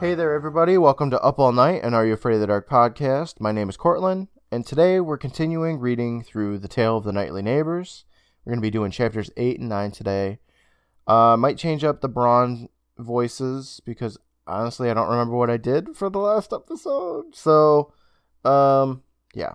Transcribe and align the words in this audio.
Hey 0.00 0.14
there, 0.14 0.32
everybody. 0.32 0.78
Welcome 0.78 1.10
to 1.10 1.20
Up 1.20 1.38
All 1.38 1.52
Night 1.52 1.82
and 1.84 1.94
Are 1.94 2.06
You 2.06 2.14
Afraid 2.14 2.36
of 2.36 2.40
the 2.40 2.46
Dark 2.46 2.66
podcast. 2.66 3.38
My 3.38 3.52
name 3.52 3.68
is 3.68 3.76
Cortland, 3.76 4.28
and 4.50 4.64
today 4.64 4.98
we're 4.98 5.18
continuing 5.18 5.78
reading 5.78 6.22
through 6.22 6.56
The 6.56 6.68
Tale 6.68 6.96
of 6.96 7.04
the 7.04 7.12
Nightly 7.12 7.42
Neighbors. 7.42 8.06
We're 8.42 8.52
going 8.52 8.62
to 8.62 8.66
be 8.66 8.70
doing 8.70 8.90
chapters 8.90 9.30
8 9.36 9.60
and 9.60 9.68
9 9.68 9.90
today. 9.90 10.38
Uh, 11.06 11.36
might 11.36 11.58
change 11.58 11.84
up 11.84 12.00
the 12.00 12.08
Braun 12.08 12.70
voices 12.96 13.82
because 13.84 14.16
honestly, 14.46 14.88
I 14.88 14.94
don't 14.94 15.10
remember 15.10 15.36
what 15.36 15.50
I 15.50 15.58
did 15.58 15.94
for 15.94 16.08
the 16.08 16.18
last 16.18 16.54
episode. 16.54 17.34
So, 17.34 17.92
um, 18.42 19.02
yeah. 19.34 19.52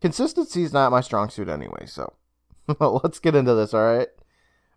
Consistency 0.00 0.64
is 0.64 0.72
not 0.72 0.90
my 0.90 1.02
strong 1.02 1.30
suit 1.30 1.48
anyway, 1.48 1.86
so 1.86 2.14
let's 2.80 3.20
get 3.20 3.36
into 3.36 3.54
this, 3.54 3.72
alright? 3.72 4.08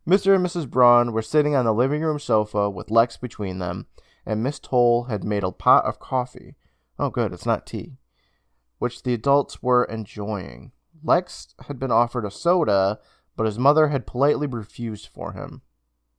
Mr. 0.08 0.36
and 0.36 0.46
Mrs. 0.46 0.70
Braun 0.70 1.12
were 1.12 1.24
sitting 1.24 1.56
on 1.56 1.66
the 1.66 1.74
living 1.74 2.04
room 2.04 2.20
sofa 2.20 2.70
with 2.70 2.92
Lex 2.92 3.18
between 3.18 3.58
them 3.58 3.88
and 4.28 4.44
Miss 4.44 4.60
Toll 4.60 5.06
had 5.06 5.24
made 5.24 5.44
a 5.44 5.52
pot 5.54 5.86
of 5.86 6.00
coffee. 6.00 6.56
Oh, 7.00 7.10
good, 7.10 7.32
it's 7.32 7.46
not 7.46 7.66
tea. 7.66 7.98
Which 8.78 9.04
the 9.04 9.14
adults 9.14 9.64
were 9.64 9.86
enjoying. 9.86 10.74
Lex 11.02 11.56
had 11.68 11.80
been 11.80 11.92
offered 11.92 12.26
a 12.26 12.32
soda, 12.32 13.00
but 13.38 13.46
his 13.46 13.58
mother 13.58 13.88
had 13.88 14.06
politely 14.06 14.46
refused 14.46 15.08
for 15.08 15.32
him. 15.32 15.62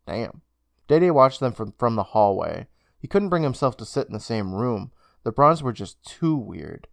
Damn. 0.06 0.40
Dede 0.88 1.10
watched 1.10 1.40
them 1.40 1.52
from, 1.52 1.72
from 1.72 1.96
the 1.96 2.02
hallway. 2.02 2.66
He 2.98 3.06
couldn't 3.06 3.28
bring 3.28 3.42
himself 3.42 3.76
to 3.76 3.84
sit 3.84 4.06
in 4.06 4.14
the 4.14 4.20
same 4.20 4.54
room. 4.54 4.90
The 5.22 5.30
Brauns 5.30 5.62
were 5.62 5.74
just 5.74 6.02
too 6.02 6.34
weird. 6.34 6.88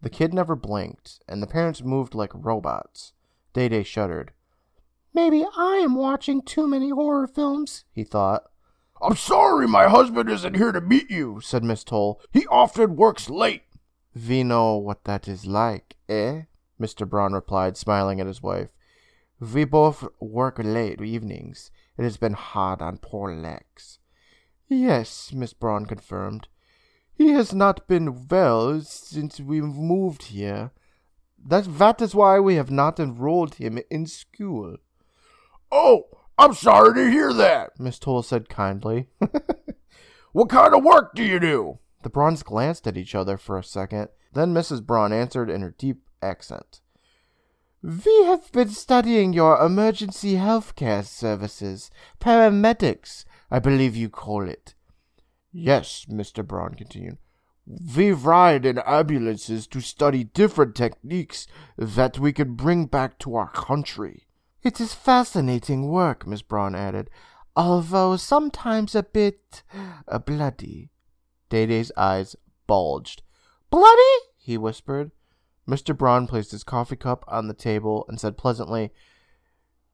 The 0.00 0.08
kid 0.08 0.32
never 0.32 0.56
blinked, 0.56 1.20
and 1.28 1.42
the 1.42 1.46
parents 1.46 1.82
moved 1.82 2.14
like 2.14 2.30
robots. 2.32 3.12
Dede 3.52 3.86
shuddered. 3.86 4.32
Maybe 5.12 5.44
I 5.56 5.76
am 5.76 5.96
watching 5.96 6.40
too 6.40 6.66
many 6.66 6.88
horror 6.88 7.26
films, 7.26 7.84
he 7.92 8.04
thought. 8.04 8.44
I'm 9.00 9.16
sorry 9.16 9.68
my 9.68 9.88
husband 9.88 10.30
isn't 10.30 10.56
here 10.56 10.72
to 10.72 10.80
meet 10.80 11.10
you, 11.10 11.40
said 11.42 11.62
Miss 11.62 11.84
Toll. 11.84 12.20
He 12.32 12.46
often 12.46 12.96
works 12.96 13.28
late. 13.28 13.64
We 14.14 14.42
know 14.42 14.76
what 14.76 15.04
that 15.04 15.28
is 15.28 15.44
like, 15.44 15.96
eh? 16.08 16.42
Mr. 16.80 17.08
Braun 17.08 17.34
replied, 17.34 17.76
smiling 17.76 18.20
at 18.20 18.26
his 18.26 18.42
wife. 18.42 18.70
We 19.38 19.64
both 19.64 20.06
work 20.18 20.58
late 20.58 21.00
evenings. 21.02 21.70
It 21.98 22.04
has 22.04 22.16
been 22.16 22.32
hard 22.32 22.80
on 22.80 22.98
poor 22.98 23.34
Lex. 23.34 23.98
Yes, 24.68 25.32
Miss 25.32 25.52
Braun 25.52 25.84
confirmed. 25.84 26.48
He 27.12 27.28
has 27.28 27.52
not 27.52 27.86
been 27.86 28.26
well 28.28 28.80
since 28.80 29.40
we 29.40 29.60
moved 29.60 30.24
here. 30.24 30.72
That, 31.38 31.78
that 31.78 32.00
is 32.00 32.14
why 32.14 32.40
we 32.40 32.56
have 32.56 32.70
not 32.70 32.98
enrolled 32.98 33.56
him 33.56 33.78
in 33.90 34.06
school. 34.06 34.76
Oh, 35.70 36.08
I'm 36.38 36.54
sorry 36.54 36.94
to 36.94 37.10
hear 37.10 37.32
that, 37.32 37.80
Miss 37.80 37.98
Toll 37.98 38.22
said 38.22 38.48
kindly. 38.48 39.08
what 40.32 40.50
kind 40.50 40.74
of 40.74 40.84
work 40.84 41.14
do 41.14 41.22
you 41.22 41.40
do? 41.40 41.78
The 42.02 42.10
Brauns 42.10 42.42
glanced 42.42 42.86
at 42.86 42.96
each 42.96 43.14
other 43.14 43.36
for 43.36 43.58
a 43.58 43.64
second. 43.64 44.08
Then 44.32 44.52
Mrs. 44.52 44.84
Braun 44.84 45.12
answered 45.12 45.48
in 45.48 45.62
her 45.62 45.74
deep 45.76 46.02
accent. 46.22 46.80
We 47.82 48.24
have 48.24 48.50
been 48.52 48.70
studying 48.70 49.32
your 49.32 49.64
emergency 49.64 50.34
healthcare 50.34 51.04
services. 51.04 51.90
Paramedics, 52.20 53.24
I 53.50 53.58
believe 53.60 53.96
you 53.96 54.08
call 54.10 54.48
it. 54.48 54.74
Yes, 55.52 56.04
Mr. 56.10 56.46
Braun 56.46 56.74
continued. 56.74 57.18
We 57.96 58.12
ride 58.12 58.66
in 58.66 58.78
ambulances 58.78 59.66
to 59.68 59.80
study 59.80 60.24
different 60.24 60.74
techniques 60.74 61.46
that 61.78 62.18
we 62.18 62.32
can 62.32 62.54
bring 62.54 62.86
back 62.86 63.18
to 63.20 63.36
our 63.36 63.50
country. 63.50 64.25
It 64.66 64.80
is 64.80 64.94
fascinating 64.94 65.86
work, 65.86 66.26
Miss 66.26 66.42
Braun 66.42 66.74
added, 66.74 67.08
although 67.54 68.16
sometimes 68.16 68.96
a 68.96 69.04
bit 69.04 69.62
uh, 70.08 70.18
bloody. 70.18 70.90
Dede's 71.48 71.92
eyes 71.96 72.34
bulged. 72.66 73.22
Bloody? 73.70 74.18
he 74.36 74.58
whispered. 74.58 75.12
Mr. 75.68 75.96
Braun 75.96 76.26
placed 76.26 76.50
his 76.50 76.64
coffee 76.64 76.96
cup 76.96 77.24
on 77.28 77.46
the 77.46 77.54
table 77.54 78.06
and 78.08 78.18
said 78.18 78.36
pleasantly, 78.36 78.90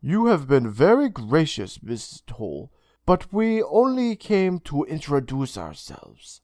You 0.01 0.29
have 0.29 0.49
been 0.49 0.71
very 0.71 1.11
gracious, 1.11 1.77
Mrs. 1.77 2.23
Toll, 2.27 2.73
but 3.05 3.31
we 3.31 3.63
only 3.63 4.17
came 4.17 4.59
to 4.61 4.85
introduce 4.85 5.59
ourselves. 5.59 6.41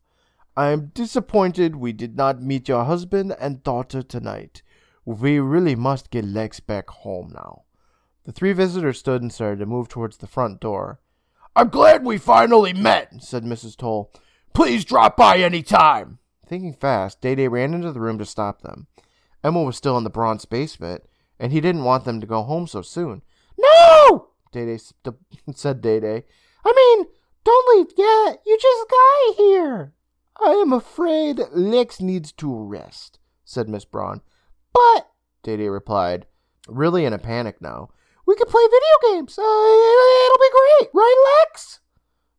I 0.54 0.66
am 0.66 0.90
disappointed 0.92 1.76
we 1.76 1.94
did 1.94 2.14
not 2.14 2.42
meet 2.42 2.68
your 2.68 2.84
husband 2.84 3.34
and 3.40 3.62
daughter 3.62 4.02
tonight. 4.02 4.60
We 5.06 5.38
really 5.38 5.74
must 5.74 6.10
get 6.10 6.26
Lex 6.26 6.60
back 6.60 6.90
home 6.90 7.32
now. 7.32 7.62
The 8.28 8.34
three 8.34 8.52
visitors 8.52 8.98
stood 8.98 9.22
and 9.22 9.32
started 9.32 9.58
to 9.60 9.64
move 9.64 9.88
towards 9.88 10.18
the 10.18 10.26
front 10.26 10.60
door. 10.60 11.00
I'm 11.56 11.70
glad 11.70 12.04
we 12.04 12.18
finally 12.18 12.74
met, 12.74 13.22
said 13.22 13.42
Mrs. 13.42 13.74
Toll. 13.74 14.12
Please 14.52 14.84
drop 14.84 15.16
by 15.16 15.38
any 15.38 15.62
time. 15.62 16.18
Thinking 16.46 16.74
fast, 16.74 17.22
Dede 17.22 17.50
ran 17.50 17.72
into 17.72 17.90
the 17.90 18.00
room 18.00 18.18
to 18.18 18.26
stop 18.26 18.60
them. 18.60 18.86
Emma 19.42 19.62
was 19.62 19.78
still 19.78 19.96
in 19.96 20.04
the 20.04 20.10
Braun's 20.10 20.44
basement, 20.44 21.04
and 21.40 21.52
he 21.52 21.62
didn't 21.62 21.84
want 21.84 22.04
them 22.04 22.20
to 22.20 22.26
go 22.26 22.42
home 22.42 22.66
so 22.66 22.82
soon. 22.82 23.22
No! 23.56 24.28
Dede 24.52 24.78
said 25.54 25.80
Dede. 25.80 26.24
I 26.66 26.72
mean, 26.76 27.06
don't 27.44 27.78
leave 27.78 27.94
yet. 27.96 28.42
You 28.44 28.58
just 28.60 28.90
got 28.90 29.36
here. 29.36 29.94
I 30.38 30.50
am 30.50 30.74
afraid 30.74 31.40
Lex 31.52 32.02
needs 32.02 32.32
to 32.32 32.54
rest, 32.54 33.20
said 33.46 33.70
Miss 33.70 33.86
Braun. 33.86 34.20
But, 34.74 35.08
Dede 35.42 35.70
replied, 35.70 36.26
really 36.68 37.06
in 37.06 37.14
a 37.14 37.18
panic 37.18 37.62
now. 37.62 37.88
We 38.28 38.34
could 38.36 38.48
play 38.48 38.62
video 38.66 39.14
games. 39.16 39.38
Uh, 39.38 39.42
it'll 39.42 40.38
be 40.38 40.50
great, 40.52 40.90
right, 40.92 41.46
Lex? 41.46 41.80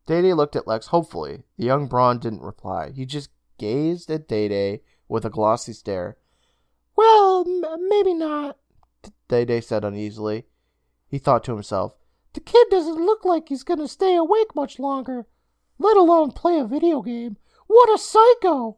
Dede 0.06 0.36
looked 0.36 0.56
at 0.56 0.68
Lex 0.68 0.86
hopefully. 0.86 1.42
The 1.58 1.66
young 1.66 1.88
Braun 1.88 2.20
didn't 2.20 2.44
reply. 2.44 2.92
He 2.92 3.08
just 3.08 3.32
gazed 3.58 4.12
at 4.12 4.28
Dayday 4.28 4.82
with 5.08 5.26
a 5.26 5.32
glossy 5.32 5.74
stare. 5.74 6.18
Well, 6.96 7.44
m- 7.48 7.90
maybe 7.90 8.14
not, 8.14 8.60
Dayday 9.30 9.64
said 9.64 9.84
uneasily. 9.84 10.46
He 11.08 11.18
thought 11.18 11.44
to 11.46 11.54
himself, 11.54 11.96
The 12.34 12.42
kid 12.42 12.68
doesn't 12.70 13.04
look 13.04 13.26
like 13.26 13.50
he's 13.50 13.64
going 13.64 13.80
to 13.80 13.88
stay 13.88 14.16
awake 14.16 14.54
much 14.54 14.78
longer, 14.78 15.26
let 15.80 15.98
alone 15.98 16.34
play 16.34 16.60
a 16.60 16.66
video 16.66 17.02
game. 17.02 17.38
What 17.66 17.90
a 17.90 17.98
psycho! 17.98 18.78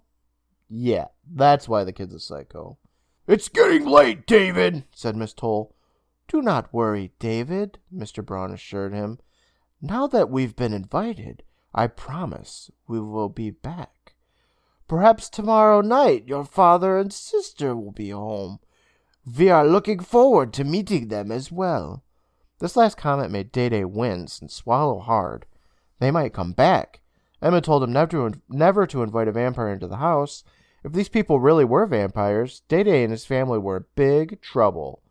Yeah, 0.70 1.08
that's 1.30 1.68
why 1.68 1.84
the 1.84 1.92
kid's 1.92 2.14
a 2.14 2.22
psycho. 2.22 2.78
It's 3.28 3.50
getting 3.50 3.86
late, 3.86 4.26
David, 4.26 4.86
said 4.96 5.18
Miss 5.18 5.34
Toll. 5.34 5.76
Do 6.32 6.42
not 6.42 6.74
worry, 6.74 7.12
David, 7.20 7.78
Mr. 7.94 8.26
Braun 8.26 8.54
assured 8.54 8.94
him. 8.94 9.20
Now 9.82 10.08
that 10.08 10.30
we've 10.30 10.56
been 10.56 10.72
invited, 10.72 11.44
I 11.76 11.88
promise 11.88 12.72
we 12.88 13.02
will 13.02 13.28
be 13.28 13.50
back. 13.50 14.16
Perhaps 14.88 15.30
tomorrow 15.30 15.82
night 15.82 16.30
your 16.30 16.46
father 16.46 16.98
and 16.98 17.12
sister 17.12 17.76
will 17.76 17.92
be 17.92 18.12
home. 18.12 18.60
We 19.26 19.50
are 19.50 19.68
looking 19.68 20.00
forward 20.00 20.54
to 20.54 20.64
meeting 20.64 21.10
them 21.10 21.34
as 21.34 21.52
well. 21.52 22.02
This 22.60 22.78
last 22.78 22.96
comment 22.96 23.32
made 23.32 23.52
Dede 23.52 23.88
wince 23.88 24.40
and 24.40 24.50
swallow 24.50 25.02
hard. 25.02 25.46
They 26.00 26.12
might 26.12 26.34
come 26.34 26.54
back. 26.54 27.02
Emma 27.42 27.60
told 27.60 27.84
him 27.84 27.92
never 27.92 28.30
to, 28.30 28.42
never 28.48 28.88
to 28.88 29.04
invite 29.04 29.28
a 29.28 29.34
vampire 29.34 29.74
into 29.74 29.88
the 29.88 29.98
house. 29.98 30.46
If 30.82 30.94
these 30.94 31.10
people 31.10 31.42
really 31.42 31.66
were 31.66 31.86
vampires, 31.86 32.62
Dede 32.70 32.88
and 32.88 33.12
his 33.12 33.26
family 33.26 33.60
were 33.60 33.76
in 33.76 33.86
big 33.96 34.40
trouble. 34.40 35.02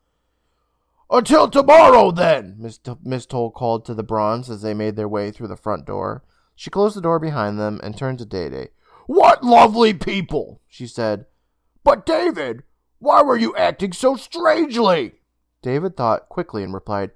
Until 1.13 1.49
tomorrow, 1.49 2.13
then, 2.13 2.55
Miss, 2.59 2.79
Miss 3.03 3.27
Toll 3.27 3.51
called 3.51 3.85
to 3.85 3.95
the 3.95 4.05
Brauns 4.05 4.49
as 4.49 4.63
they 4.63 4.75
made 4.75 4.95
their 4.95 5.09
way 5.09 5.33
through 5.33 5.49
the 5.49 5.57
front 5.57 5.85
door. 5.85 6.23
She 6.55 6.71
closed 6.71 6.97
the 6.97 7.01
door 7.01 7.19
behind 7.19 7.59
them 7.59 7.81
and 7.83 7.97
turned 7.97 8.19
to 8.21 8.25
Dede. 8.25 8.69
What 9.07 9.43
lovely 9.43 9.93
people, 9.93 10.61
she 10.69 10.87
said. 10.87 11.27
But, 11.83 12.07
David, 12.07 12.63
why 13.01 13.23
were 13.23 13.37
you 13.37 13.57
acting 13.57 13.93
so 13.93 14.15
strangely? 14.15 15.15
David 15.63 15.97
thought 15.97 16.29
quickly 16.29 16.63
and 16.63 16.73
replied, 16.73 17.11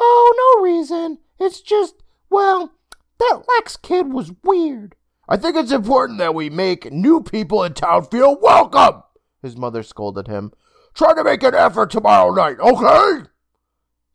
Oh, 0.00 0.56
no 0.56 0.62
reason. 0.62 1.18
It's 1.38 1.60
just, 1.60 1.96
well, 2.30 2.72
that 3.18 3.42
Lex 3.48 3.76
kid 3.76 4.12
was 4.12 4.32
weird. 4.42 4.96
I 5.28 5.36
think 5.36 5.56
it's 5.56 5.72
important 5.72 6.18
that 6.20 6.34
we 6.34 6.48
make 6.48 6.90
new 6.90 7.20
people 7.20 7.64
in 7.64 7.74
town 7.74 8.04
feel 8.04 8.38
welcome, 8.40 9.02
his 9.42 9.56
mother 9.56 9.82
scolded 9.82 10.26
him. 10.26 10.52
Try 10.94 11.12
to 11.14 11.24
make 11.24 11.42
an 11.42 11.54
effort 11.54 11.90
tomorrow 11.90 12.32
night, 12.32 12.58
okay? 12.60 13.28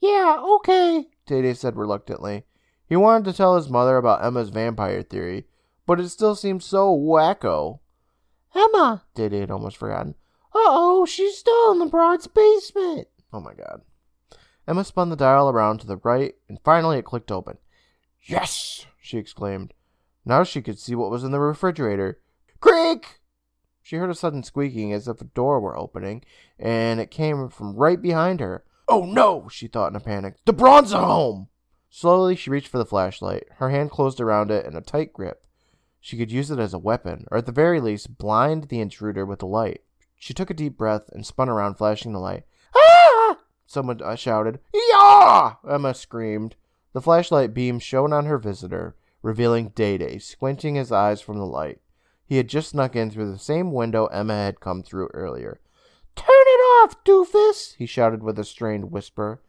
Yeah, 0.01 0.41
okay, 0.55 1.09
Dede 1.27 1.55
said 1.55 1.77
reluctantly. 1.77 2.43
He 2.85 2.95
wanted 2.95 3.25
to 3.25 3.37
tell 3.37 3.55
his 3.55 3.69
mother 3.69 3.97
about 3.97 4.25
Emma's 4.25 4.49
vampire 4.49 5.03
theory, 5.03 5.45
but 5.85 5.99
it 5.99 6.09
still 6.09 6.35
seemed 6.35 6.63
so 6.63 6.93
wacko. 6.93 7.79
Emma, 8.55 9.03
Dede 9.13 9.33
had 9.33 9.51
almost 9.51 9.77
forgotten. 9.77 10.15
Uh-oh, 10.53 11.05
she's 11.05 11.37
still 11.37 11.71
in 11.71 11.79
the 11.79 11.85
Braun's 11.85 12.27
basement. 12.27 13.07
Oh 13.31 13.39
my 13.39 13.53
god. 13.53 13.83
Emma 14.67 14.83
spun 14.83 15.09
the 15.09 15.15
dial 15.15 15.49
around 15.49 15.79
to 15.79 15.87
the 15.87 15.97
right, 15.97 16.33
and 16.49 16.59
finally 16.63 16.97
it 16.97 17.05
clicked 17.05 17.31
open. 17.31 17.57
Yes, 18.23 18.85
she 18.99 19.17
exclaimed. 19.17 19.73
Now 20.25 20.43
she 20.43 20.61
could 20.61 20.79
see 20.79 20.95
what 20.95 21.11
was 21.11 21.23
in 21.23 21.31
the 21.31 21.39
refrigerator. 21.39 22.19
Creak! 22.59 23.21
She 23.81 23.95
heard 23.95 24.09
a 24.09 24.15
sudden 24.15 24.43
squeaking 24.43 24.93
as 24.93 25.07
if 25.07 25.21
a 25.21 25.25
door 25.25 25.59
were 25.59 25.77
opening, 25.77 26.23
and 26.59 26.99
it 26.99 27.11
came 27.11 27.49
from 27.49 27.75
right 27.75 28.01
behind 28.01 28.39
her. 28.39 28.63
Oh 28.87 29.05
no, 29.05 29.47
she 29.49 29.67
thought 29.67 29.91
in 29.91 29.95
a 29.95 29.99
panic. 29.99 30.35
The 30.45 30.53
Brauns 30.53 30.93
are 30.93 31.05
home! 31.05 31.47
Slowly, 31.89 32.35
she 32.35 32.49
reached 32.49 32.69
for 32.69 32.77
the 32.77 32.85
flashlight. 32.85 33.47
Her 33.57 33.69
hand 33.69 33.91
closed 33.91 34.21
around 34.21 34.49
it 34.49 34.65
in 34.65 34.75
a 34.75 34.81
tight 34.81 35.13
grip. 35.13 35.45
She 35.99 36.17
could 36.17 36.31
use 36.31 36.49
it 36.49 36.59
as 36.59 36.73
a 36.73 36.79
weapon, 36.79 37.25
or 37.29 37.37
at 37.37 37.45
the 37.45 37.51
very 37.51 37.79
least, 37.79 38.17
blind 38.17 38.69
the 38.69 38.79
intruder 38.79 39.25
with 39.25 39.39
the 39.39 39.45
light. 39.45 39.81
She 40.15 40.33
took 40.33 40.49
a 40.49 40.53
deep 40.53 40.77
breath 40.77 41.09
and 41.09 41.25
spun 41.25 41.49
around, 41.49 41.75
flashing 41.75 42.13
the 42.13 42.19
light. 42.19 42.43
Ah! 42.75 43.37
Someone 43.65 44.01
uh, 44.01 44.15
shouted. 44.15 44.59
Yah! 44.73 45.55
Emma 45.69 45.93
screamed. 45.93 46.55
The 46.93 47.01
flashlight 47.01 47.53
beam 47.53 47.79
shone 47.79 48.13
on 48.13 48.25
her 48.25 48.37
visitor, 48.37 48.95
revealing 49.21 49.69
Day 49.69 49.97
Day, 49.97 50.17
squinting 50.17 50.75
his 50.75 50.91
eyes 50.91 51.21
from 51.21 51.37
the 51.37 51.45
light. 51.45 51.79
He 52.25 52.37
had 52.37 52.47
just 52.47 52.69
snuck 52.69 52.95
in 52.95 53.11
through 53.11 53.31
the 53.31 53.37
same 53.37 53.71
window 53.71 54.05
Emma 54.07 54.33
had 54.33 54.59
come 54.59 54.83
through 54.83 55.09
earlier. 55.13 55.59
Off, 56.79 57.03
doofus! 57.03 57.75
He 57.75 57.85
shouted 57.85 58.23
with 58.23 58.39
a 58.39 58.43
strained 58.43 58.91
whisper. 58.91 59.41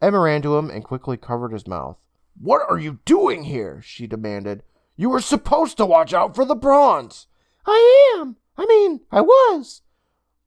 Emma 0.00 0.20
ran 0.20 0.42
to 0.42 0.56
him 0.56 0.70
and 0.70 0.84
quickly 0.84 1.16
covered 1.16 1.52
his 1.52 1.66
mouth. 1.66 1.98
What 2.40 2.62
are 2.68 2.78
you 2.78 3.00
doing 3.04 3.44
here? 3.44 3.80
she 3.82 4.06
demanded. 4.06 4.62
You 4.96 5.10
were 5.10 5.20
supposed 5.20 5.76
to 5.78 5.86
watch 5.86 6.14
out 6.14 6.34
for 6.34 6.44
the 6.44 6.54
Brauns. 6.54 7.26
I 7.66 8.16
am. 8.16 8.36
I 8.56 8.66
mean, 8.66 9.00
I 9.10 9.20
was. 9.20 9.82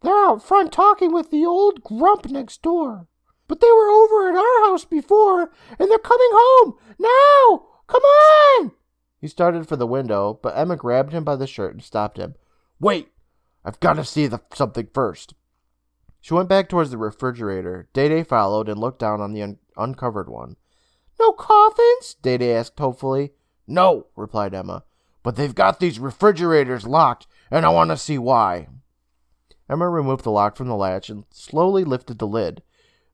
They're 0.01 0.25
out 0.25 0.43
front 0.43 0.71
talking 0.71 1.13
with 1.13 1.31
the 1.31 1.45
old 1.45 1.83
grump 1.83 2.29
next 2.29 2.61
door. 2.61 3.07
But 3.47 3.59
they 3.59 3.71
were 3.71 3.89
over 3.89 4.29
at 4.29 4.35
our 4.35 4.69
house 4.69 4.85
before, 4.85 5.51
and 5.77 5.89
they're 5.89 5.97
coming 5.99 6.29
home 6.31 6.75
now. 6.97 7.65
Come 7.87 8.01
on! 8.01 8.71
He 9.19 9.27
started 9.27 9.67
for 9.67 9.75
the 9.75 9.87
window, 9.87 10.39
but 10.41 10.57
Emma 10.57 10.75
grabbed 10.75 11.13
him 11.13 11.23
by 11.23 11.35
the 11.35 11.47
shirt 11.47 11.73
and 11.73 11.83
stopped 11.83 12.17
him. 12.17 12.35
Wait! 12.79 13.09
I've 13.63 13.79
got 13.79 13.93
to 13.93 14.05
see 14.05 14.27
the, 14.27 14.41
something 14.53 14.87
first. 14.93 15.33
She 16.25 16.33
went 16.33 16.49
back 16.49 16.69
towards 16.69 16.89
the 16.89 16.97
refrigerator. 16.97 17.87
Day 17.93 18.09
Day 18.09 18.23
followed 18.23 18.67
and 18.67 18.79
looked 18.79 18.97
down 18.97 19.21
on 19.21 19.33
the 19.33 19.43
un- 19.43 19.59
uncovered 19.77 20.27
one. 20.27 20.55
No 21.19 21.31
coffins? 21.33 22.15
Day 22.15 22.39
Day 22.39 22.55
asked 22.55 22.79
hopefully. 22.79 23.33
No, 23.67 24.07
replied 24.15 24.55
Emma. 24.55 24.85
But 25.21 25.35
they've 25.35 25.53
got 25.53 25.79
these 25.79 25.99
refrigerators 25.99 26.87
locked, 26.87 27.27
and 27.51 27.63
I 27.63 27.69
want 27.69 27.91
to 27.91 27.97
see 27.97 28.17
why. 28.17 28.69
Emma 29.69 29.87
removed 29.87 30.23
the 30.23 30.31
lock 30.31 30.55
from 30.55 30.67
the 30.67 30.75
latch 30.75 31.11
and 31.11 31.25
slowly 31.29 31.83
lifted 31.83 32.17
the 32.17 32.25
lid. 32.25 32.63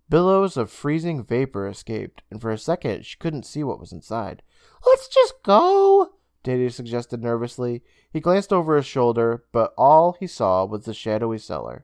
Billows 0.07 0.55
of 0.55 0.71
freezing 0.71 1.21
vapor 1.21 1.67
escaped, 1.67 2.23
and 2.31 2.39
for 2.39 2.49
a 2.49 2.57
second 2.57 3.05
she 3.05 3.17
couldn't 3.17 3.45
see 3.45 3.61
what 3.61 3.81
was 3.81 3.91
inside. 3.91 4.41
Let's 4.85 5.09
just 5.09 5.33
go, 5.43 6.11
Day 6.43 6.59
Day 6.59 6.69
suggested 6.69 7.21
nervously. 7.21 7.83
He 8.09 8.21
glanced 8.21 8.53
over 8.53 8.77
his 8.77 8.85
shoulder, 8.85 9.43
but 9.51 9.73
all 9.77 10.15
he 10.17 10.27
saw 10.27 10.63
was 10.63 10.85
the 10.85 10.93
shadowy 10.93 11.39
cellar. 11.39 11.83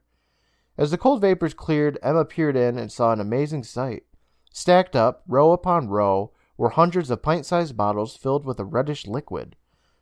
As 0.78 0.92
the 0.92 0.98
cold 0.98 1.22
vapors 1.22 1.54
cleared, 1.54 1.98
Emma 2.04 2.24
peered 2.24 2.56
in 2.56 2.78
and 2.78 2.92
saw 2.92 3.12
an 3.12 3.20
amazing 3.20 3.64
sight. 3.64 4.04
Stacked 4.52 4.96
up, 4.96 5.24
row 5.28 5.52
upon 5.52 5.90
row, 5.90 6.32
were 6.56 6.70
hundreds 6.70 7.10
of 7.10 7.22
pint 7.22 7.46
sized 7.46 7.76
bottles 7.76 8.16
filled 8.16 8.46
with 8.46 8.60
a 8.60 8.66
reddish 8.66 9.08
liquid. 9.08 9.56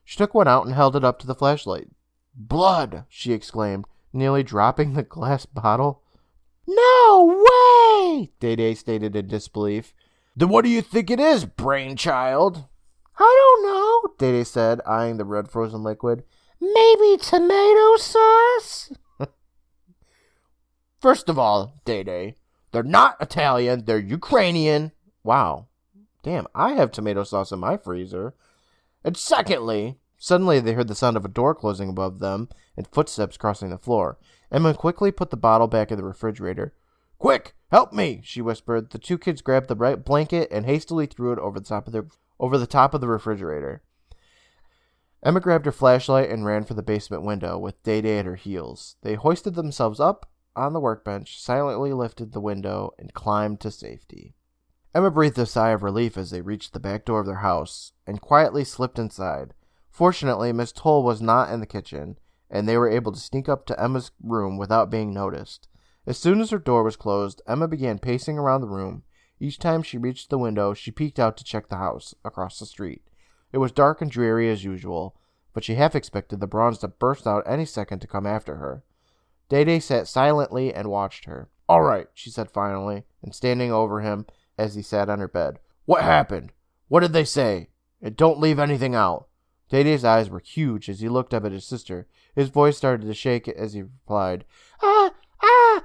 She 0.04 0.18
took 0.18 0.34
one 0.34 0.48
out 0.48 0.66
and 0.66 0.76
held 0.76 0.96
it 0.96 1.04
up 1.04 1.20
to 1.20 1.28
the 1.28 1.36
flashlight. 1.36 1.88
Blood! 2.36 3.06
she 3.08 3.32
exclaimed, 3.32 3.86
nearly 4.12 4.44
dropping 4.44 4.94
the 4.94 5.04
glass 5.04 5.46
bottle. 5.46 6.02
No 6.68 7.46
way! 7.48 8.32
Day 8.40 8.56
Day 8.56 8.74
stated 8.74 9.16
in 9.16 9.28
disbelief. 9.28 9.94
Then 10.36 10.50
what 10.50 10.66
do 10.66 10.70
you 10.70 10.82
think 10.82 11.10
it 11.10 11.20
is, 11.20 11.46
brainchild? 11.46 12.66
I 13.18 13.58
don't 13.60 13.64
know, 13.64 14.14
Day 14.18 14.38
Day 14.38 14.44
said, 14.44 14.82
eyeing 14.86 15.18
the 15.18 15.26
red 15.26 15.50
frozen 15.50 15.84
liquid. 15.84 16.24
Maybe 16.60 17.18
tomato 17.18 17.96
sauce? 17.98 18.92
First 21.00 21.30
of 21.30 21.38
all, 21.38 21.80
Day 21.86 22.04
Day, 22.04 22.36
they're 22.72 22.84
not 22.84 23.18
Italian, 23.22 23.86
they're 23.86 24.00
Ukrainian. 24.00 24.92
Wow. 25.24 25.68
Damn, 26.24 26.48
I 26.56 26.74
have 26.74 26.92
tomato 26.92 27.24
sauce 27.24 27.52
in 27.52 27.60
my 27.60 27.78
freezer. 27.78 28.34
And 29.04 29.16
secondly, 29.16 29.98
suddenly 30.18 30.60
they 30.60 30.74
heard 30.74 30.88
the 30.88 30.96
sound 30.96 31.18
of 31.18 31.26
a 31.26 31.30
door 31.30 31.54
closing 31.54 31.90
above 31.90 32.20
them 32.20 32.50
and 32.76 32.88
footsteps 32.88 33.38
crossing 33.38 33.70
the 33.70 33.78
floor. 33.78 34.18
Emma 34.52 34.74
quickly 34.74 35.12
put 35.12 35.30
the 35.30 35.38
bottle 35.38 35.68
back 35.68 35.92
in 35.92 35.98
the 35.98 36.04
refrigerator. 36.04 36.74
Quick, 37.18 37.56
help 37.72 37.94
me, 37.94 38.22
she 38.24 38.42
whispered. 38.42 38.90
The 38.90 38.98
two 38.98 39.18
kids 39.18 39.42
grabbed 39.42 39.68
the 39.68 39.76
bright 39.76 40.04
blanket 40.04 40.50
and 40.52 40.66
hastily 40.66 41.06
threw 41.06 41.32
it 41.32 41.40
over 41.40 41.60
the 41.60 41.66
top 41.66 41.88
of 41.88 41.94
the 41.94 42.10
over 42.40 42.58
the 42.58 42.68
top 42.68 42.94
of 42.94 43.02
the 43.02 43.08
refrigerator. 43.08 43.82
Emma 45.24 45.40
grabbed 45.40 45.66
her 45.66 45.72
flashlight 45.72 46.30
and 46.30 46.46
ran 46.46 46.66
for 46.66 46.74
the 46.74 46.84
basement 46.84 47.24
window 47.24 47.58
with 47.58 47.82
Day 47.84 48.02
Day 48.02 48.20
at 48.20 48.26
her 48.26 48.36
heels. 48.36 48.98
They 49.02 49.16
hoisted 49.16 49.56
themselves 49.56 50.00
up 50.00 50.30
on 50.56 50.74
the 50.74 50.80
workbench, 50.80 51.42
silently 51.42 51.94
lifted 51.94 52.32
the 52.32 52.40
window, 52.40 52.94
and 52.98 53.14
climbed 53.14 53.60
to 53.62 53.72
safety. 53.72 54.36
Emma 54.94 55.12
breathed 55.12 55.38
a 55.38 55.46
sigh 55.46 55.72
of 55.72 55.84
relief 55.84 56.18
as 56.18 56.32
they 56.32 56.42
reached 56.42 56.72
the 56.72 56.80
back 56.80 57.04
door 57.04 57.20
of 57.20 57.26
their 57.26 57.36
house 57.36 57.92
and 58.08 58.22
quietly 58.22 58.64
slipped 58.64 58.98
inside. 58.98 59.54
Fortunately, 59.90 60.54
Miss 60.54 60.72
Toll 60.72 61.04
was 61.04 61.22
not 61.22 61.52
in 61.52 61.60
the 61.60 61.66
kitchen, 61.66 62.18
and 62.50 62.68
they 62.68 62.78
were 62.78 62.90
able 62.90 63.12
to 63.12 63.20
sneak 63.20 63.50
up 63.50 63.66
to 63.66 63.80
Emma's 63.82 64.12
room 64.24 64.58
without 64.58 64.90
being 64.90 65.14
noticed. 65.14 65.68
As 66.08 66.18
soon 66.18 66.40
as 66.40 66.52
her 66.52 66.60
door 66.60 66.84
was 66.84 66.96
closed, 66.96 67.42
Emma 67.48 67.68
began 67.68 68.00
pacing 68.00 68.38
around 68.38 68.62
the 68.62 68.68
room. 68.68 69.04
Each 69.40 69.60
time 69.60 69.84
she 69.84 69.98
reached 69.98 70.30
the 70.30 70.38
window, 70.38 70.74
she 70.74 70.92
peeked 70.92 71.20
out 71.20 71.36
to 71.38 71.44
check 71.44 71.68
the 71.68 71.78
house 71.78 72.14
across 72.24 72.60
the 72.60 72.66
street. 72.66 73.04
It 73.52 73.58
was 73.58 73.72
dark 73.72 74.02
and 74.02 74.10
dreary 74.10 74.50
as 74.50 74.64
usual, 74.64 75.18
but 75.54 75.64
she 75.64 75.76
half 75.76 75.96
expected 75.96 76.40
the 76.40 76.48
Brauns 76.48 76.78
to 76.80 76.88
burst 76.88 77.26
out 77.26 77.44
any 77.46 77.66
second 77.66 78.00
to 78.00 78.08
come 78.08 78.26
after 78.26 78.56
her. 78.58 78.84
Day 79.50 79.64
Day 79.64 79.80
sat 79.80 80.08
silently 80.08 80.74
and 80.74 80.90
watched 80.90 81.26
her. 81.26 81.50
All 81.68 81.82
right, 81.82 82.08
she 82.14 82.30
said 82.30 82.52
finally, 82.52 83.04
and 83.22 83.34
standing 83.34 83.72
over 83.72 84.02
him 84.02 84.26
as 84.58 84.76
he 84.76 84.82
sat 84.82 85.10
on 85.10 85.20
her 85.20 85.28
bed. 85.28 85.60
What 85.86 86.04
happened? 86.04 86.52
What 86.88 87.02
did 87.02 87.14
they 87.14 87.26
say? 87.26 87.70
And 88.02 88.16
don't 88.16 88.40
leave 88.40 88.60
anything 88.60 88.96
out. 88.96 89.28
Day 89.70 89.84
Day's 89.84 90.06
eyes 90.06 90.30
were 90.30 90.40
huge 90.40 90.90
as 90.90 91.00
he 91.00 91.10
looked 91.10 91.34
up 91.34 91.46
at 91.46 91.52
his 91.52 91.66
sister. 91.66 92.08
His 92.36 92.50
voice 92.50 92.78
started 92.78 93.08
to 93.08 93.14
shake 93.14 93.48
as 93.48 93.74
he 93.74 93.82
replied, 93.82 94.46
Ah, 94.82 95.12
ah, 95.42 95.84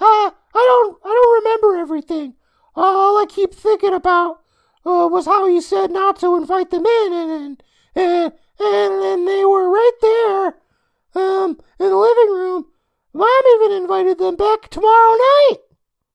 ah, 0.00 0.34
I 0.54 0.66
don't, 0.68 0.98
I 1.04 1.08
don't 1.08 1.44
remember 1.44 1.76
everything. 1.80 2.34
All 2.74 3.18
I 3.18 3.26
keep 3.26 3.54
thinking 3.54 3.94
about 3.94 4.40
uh, 4.84 5.08
was 5.10 5.26
how 5.26 5.46
you 5.46 5.60
said 5.60 5.90
not 5.90 6.18
to 6.20 6.36
invite 6.36 6.70
them 6.70 6.84
in, 6.86 7.12
and 7.12 7.30
and 7.30 7.62
and 7.94 8.32
and, 8.58 9.04
and 9.04 9.28
they 9.28 9.44
were 9.44 9.70
right 9.70 9.92
there, 10.00 10.56
um, 11.14 11.58
in 11.78 11.88
the 11.88 11.96
living 11.96 12.34
room. 12.34 12.66
Mom 13.12 13.42
even 13.56 13.72
invited 13.72 14.18
them 14.18 14.36
back 14.36 14.68
tomorrow 14.68 15.16
night. 15.16 15.58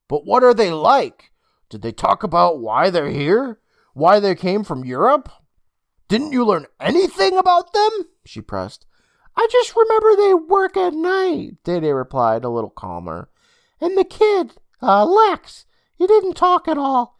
But 0.07 0.25
what 0.25 0.43
are 0.43 0.53
they 0.53 0.71
like? 0.71 1.31
Did 1.69 1.81
they 1.81 1.91
talk 1.91 2.23
about 2.23 2.59
why 2.59 2.89
they're 2.89 3.09
here? 3.09 3.59
Why 3.93 4.19
they 4.19 4.35
came 4.35 4.63
from 4.63 4.85
Europe? 4.85 5.29
Didn't 6.07 6.31
you 6.31 6.45
learn 6.45 6.67
anything 6.79 7.37
about 7.37 7.73
them? 7.73 7.89
She 8.25 8.41
pressed. 8.41 8.85
I 9.35 9.47
just 9.51 9.75
remember 9.75 10.15
they 10.15 10.33
work 10.33 10.77
at 10.77 10.93
night, 10.93 11.57
Day 11.63 11.79
replied, 11.91 12.43
a 12.43 12.49
little 12.49 12.69
calmer. 12.69 13.29
and 13.79 13.97
the 13.97 14.03
kid, 14.03 14.53
uh, 14.81 15.05
Lex, 15.05 15.65
he 15.95 16.07
didn't 16.07 16.33
talk 16.35 16.67
at 16.67 16.77
all. 16.77 17.19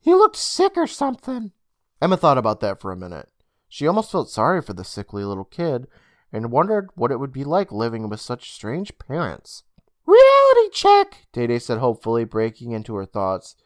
He 0.00 0.14
looked 0.14 0.36
sick 0.36 0.74
or 0.76 0.86
something. 0.86 1.52
Emma 2.00 2.16
thought 2.16 2.38
about 2.38 2.60
that 2.60 2.80
for 2.80 2.92
a 2.92 2.96
minute. 2.96 3.28
She 3.68 3.86
almost 3.86 4.12
felt 4.12 4.30
sorry 4.30 4.62
for 4.62 4.72
the 4.72 4.84
sickly 4.84 5.24
little 5.24 5.44
kid 5.44 5.88
and 6.32 6.50
wondered 6.50 6.90
what 6.94 7.10
it 7.10 7.18
would 7.18 7.32
be 7.32 7.44
like 7.44 7.72
living 7.72 8.08
with 8.08 8.20
such 8.20 8.52
strange 8.52 8.96
parents. 8.98 9.64
Reality 10.06 10.70
check. 10.72 11.26
Day 11.32 11.46
Day 11.46 11.58
said 11.58 11.78
hopefully, 11.78 12.24
breaking 12.24 12.72
into 12.72 12.94
her 12.94 13.04
thoughts. 13.04 13.56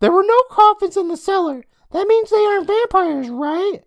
There 0.00 0.12
were 0.12 0.24
no 0.24 0.42
coffins 0.50 0.96
in 0.96 1.08
the 1.08 1.16
cellar. 1.16 1.64
That 1.92 2.08
means 2.08 2.30
they 2.30 2.44
aren't 2.44 2.66
vampires, 2.66 3.28
right? 3.28 3.80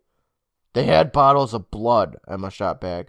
They 0.74 0.84
had 0.84 1.12
bottles 1.12 1.54
of 1.54 1.72
blood, 1.72 2.18
Emma 2.28 2.52
shot 2.52 2.80
back. 2.80 3.08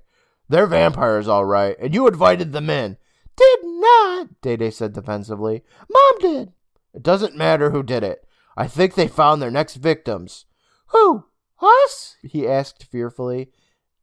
They're 0.48 0.66
vampires, 0.66 1.28
all 1.28 1.44
right, 1.44 1.76
and 1.80 1.94
you 1.94 2.06
invited 2.06 2.52
them 2.52 2.70
in. 2.70 2.96
Did 3.36 3.58
not. 3.62 4.40
Day 4.40 4.56
Day 4.56 4.70
said 4.70 4.92
defensively. 4.92 5.62
Mom 5.90 6.18
did. 6.20 6.52
It 6.94 7.02
doesn't 7.02 7.36
matter 7.36 7.70
who 7.70 7.82
did 7.82 8.02
it. 8.02 8.26
I 8.56 8.66
think 8.66 8.94
they 8.94 9.08
found 9.08 9.42
their 9.42 9.50
next 9.50 9.76
victims. 9.76 10.46
Who? 10.88 11.26
Us? 11.60 12.16
He 12.22 12.48
asked 12.48 12.84
fearfully. 12.84 13.50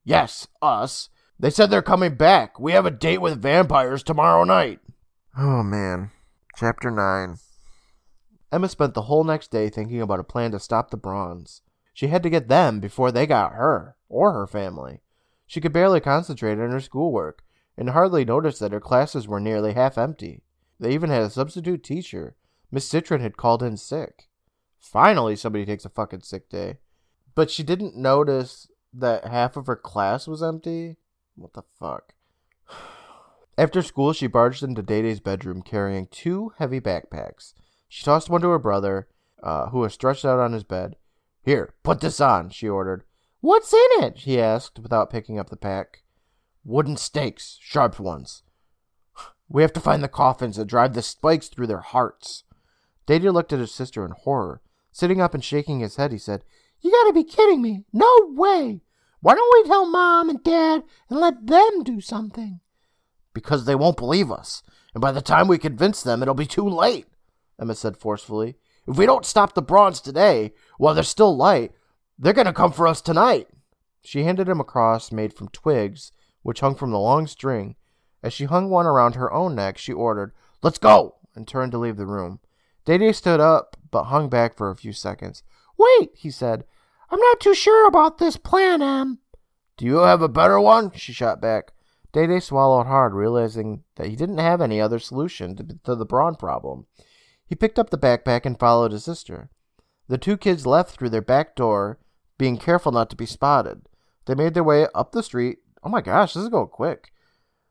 Yes, 0.03 0.47
us. 0.61 1.09
They 1.39 1.49
said 1.49 1.69
they're 1.69 1.81
coming 1.81 2.15
back. 2.15 2.59
We 2.59 2.73
have 2.73 2.85
a 2.85 2.91
date 2.91 3.21
with 3.21 3.41
vampires 3.41 4.03
tomorrow 4.03 4.43
night. 4.43 4.79
Oh, 5.37 5.63
man. 5.63 6.11
Chapter 6.55 6.91
9. 6.91 7.37
Emma 8.51 8.69
spent 8.69 8.93
the 8.93 9.03
whole 9.03 9.23
next 9.23 9.49
day 9.49 9.69
thinking 9.69 10.01
about 10.01 10.19
a 10.19 10.23
plan 10.23 10.51
to 10.51 10.59
stop 10.59 10.91
the 10.91 10.97
Brauns. 10.97 11.61
She 11.93 12.07
had 12.07 12.21
to 12.23 12.29
get 12.29 12.47
them 12.47 12.79
before 12.79 13.11
they 13.11 13.25
got 13.25 13.53
her, 13.53 13.95
or 14.09 14.33
her 14.33 14.47
family. 14.47 15.01
She 15.47 15.59
could 15.59 15.73
barely 15.73 15.99
concentrate 15.99 16.59
on 16.59 16.71
her 16.71 16.79
schoolwork, 16.79 17.43
and 17.77 17.89
hardly 17.89 18.25
noticed 18.25 18.59
that 18.59 18.71
her 18.71 18.79
classes 18.79 19.27
were 19.27 19.39
nearly 19.39 19.73
half 19.73 19.97
empty. 19.97 20.43
They 20.79 20.93
even 20.93 21.09
had 21.09 21.23
a 21.23 21.29
substitute 21.29 21.83
teacher. 21.83 22.35
Miss 22.71 22.87
Citron 22.87 23.21
had 23.21 23.37
called 23.37 23.63
in 23.63 23.77
sick. 23.77 24.29
Finally, 24.79 25.35
somebody 25.35 25.65
takes 25.65 25.85
a 25.85 25.89
fucking 25.89 26.21
sick 26.21 26.49
day. 26.49 26.77
But 27.35 27.49
she 27.49 27.63
didn't 27.63 27.95
notice 27.95 28.67
that 28.93 29.25
half 29.25 29.57
of 29.57 29.67
her 29.67 29.75
class 29.75 30.27
was 30.27 30.43
empty. 30.43 30.97
What 31.35 31.53
the 31.53 31.63
fuck? 31.79 32.13
After 33.57 33.81
school, 33.81 34.13
she 34.13 34.27
barged 34.27 34.63
into 34.63 34.81
Day 34.81 35.01
Day's 35.01 35.19
bedroom 35.19 35.61
carrying 35.61 36.07
two 36.07 36.53
heavy 36.57 36.79
backpacks. 36.79 37.53
She 37.87 38.03
tossed 38.03 38.29
one 38.29 38.41
to 38.41 38.49
her 38.49 38.59
brother, 38.59 39.07
uh, 39.41 39.69
who 39.69 39.79
was 39.79 39.93
stretched 39.93 40.25
out 40.25 40.39
on 40.39 40.53
his 40.53 40.63
bed. 40.63 40.95
Here, 41.43 41.73
put 41.83 41.99
this 41.99 42.19
on, 42.19 42.49
she 42.49 42.67
ordered. 42.67 43.03
What's 43.41 43.73
in 43.73 44.03
it? 44.03 44.19
he 44.19 44.39
asked 44.39 44.79
without 44.79 45.09
picking 45.09 45.37
up 45.37 45.49
the 45.49 45.57
pack. 45.57 46.03
Wooden 46.63 46.97
stakes, 46.97 47.57
sharp 47.61 47.99
ones. 47.99 48.43
We 49.49 49.61
have 49.61 49.73
to 49.73 49.81
find 49.81 50.01
the 50.01 50.07
coffins 50.07 50.57
and 50.57 50.67
drive 50.67 50.93
the 50.93 51.01
spikes 51.01 51.49
through 51.49 51.67
their 51.67 51.81
hearts. 51.81 52.45
Data 53.05 53.31
looked 53.31 53.53
at 53.53 53.59
his 53.59 53.73
sister 53.73 54.05
in 54.05 54.11
horror. 54.11 54.61
Sitting 54.91 55.21
up 55.21 55.33
and 55.33 55.43
shaking 55.43 55.79
his 55.79 55.97
head, 55.97 56.11
he 56.11 56.17
said, 56.17 56.43
You 56.83 56.91
gotta 56.91 57.13
be 57.13 57.23
kidding 57.23 57.61
me. 57.61 57.85
No 57.93 58.09
way. 58.31 58.81
Why 59.21 59.35
don't 59.35 59.63
we 59.63 59.69
tell 59.69 59.85
Mom 59.85 60.29
and 60.29 60.43
Dad 60.43 60.83
and 61.09 61.19
let 61.19 61.47
them 61.47 61.81
do 61.83 62.01
something? 62.01 62.59
Because 63.33 63.63
they 63.63 63.73
won't 63.73 63.97
believe 63.97 64.29
us. 64.29 64.61
And 64.93 65.01
by 65.01 65.13
the 65.13 65.21
time 65.21 65.47
we 65.47 65.57
convince 65.57 66.03
them, 66.03 66.21
it'll 66.21 66.33
be 66.33 66.45
too 66.45 66.67
late, 66.67 67.07
Emma 67.59 67.73
said 67.73 67.95
forcefully. 67.95 68.57
If 68.85 68.97
we 68.97 69.05
don't 69.05 69.25
stop 69.25 69.53
the 69.53 69.61
Brauns 69.61 70.01
today, 70.01 70.51
while 70.77 70.93
they're 70.93 71.03
still 71.03 71.35
light, 71.35 71.71
they're 72.19 72.33
going 72.33 72.47
to 72.47 72.53
come 72.53 72.73
for 72.73 72.85
us 72.85 73.01
tonight. 73.01 73.47
She 74.01 74.23
handed 74.23 74.49
him 74.49 74.59
a 74.59 74.65
cross 74.65 75.09
made 75.09 75.33
from 75.33 75.47
twigs, 75.47 76.11
which 76.41 76.59
hung 76.59 76.75
from 76.75 76.91
the 76.91 76.99
long 76.99 77.25
string. 77.25 77.75
As 78.21 78.33
she 78.33 78.43
hung 78.43 78.69
one 78.69 78.85
around 78.85 79.15
her 79.15 79.31
own 79.31 79.55
neck, 79.55 79.77
she 79.77 79.93
ordered, 79.93 80.33
Let's 80.61 80.77
go! 80.77 81.15
and 81.33 81.47
turned 81.47 81.71
to 81.71 81.77
leave 81.77 81.97
the 81.97 82.05
room. 82.05 82.39
Dede 82.85 83.15
stood 83.15 83.39
up, 83.39 83.77
but 83.89 84.05
hung 84.05 84.29
back 84.29 84.55
for 84.55 84.69
a 84.69 84.75
few 84.75 84.91
seconds. 84.91 85.43
Wait, 85.77 86.11
he 86.13 86.29
said. 86.29 86.65
I'm 87.13 87.19
not 87.19 87.39
too 87.39 87.53
sure 87.53 87.87
about 87.87 88.17
this 88.17 88.37
plan, 88.37 88.81
Em. 88.81 89.19
Do 89.77 89.85
you 89.85 89.97
have 89.97 90.23
a 90.23 90.27
better 90.27 90.59
one? 90.59 90.91
She 90.95 91.13
shot 91.13 91.39
back. 91.39 91.71
Dede 92.11 92.41
swallowed 92.41 92.87
hard, 92.87 93.13
realizing 93.13 93.83
that 93.97 94.07
he 94.07 94.15
didn't 94.15 94.39
have 94.39 94.61
any 94.61 94.81
other 94.81 94.97
solution 94.97 95.55
to, 95.55 95.77
to 95.83 95.95
the 95.95 96.07
Braun 96.07 96.33
problem. 96.33 96.87
He 97.45 97.53
picked 97.53 97.77
up 97.77 97.91
the 97.91 97.99
backpack 97.99 98.47
and 98.47 98.57
followed 98.57 98.93
his 98.93 99.03
sister. 99.03 99.51
The 100.07 100.17
two 100.17 100.37
kids 100.37 100.65
left 100.65 100.97
through 100.97 101.11
their 101.11 101.21
back 101.21 101.55
door, 101.55 101.99
being 102.39 102.57
careful 102.57 102.91
not 102.91 103.11
to 103.11 103.15
be 103.15 103.27
spotted. 103.27 103.83
They 104.25 104.33
made 104.33 104.55
their 104.55 104.63
way 104.63 104.87
up 104.95 105.11
the 105.11 105.21
street. 105.21 105.59
Oh 105.83 105.89
my 105.89 106.01
gosh, 106.01 106.33
this 106.33 106.41
is 106.41 106.49
going 106.49 106.69
quick. 106.69 107.11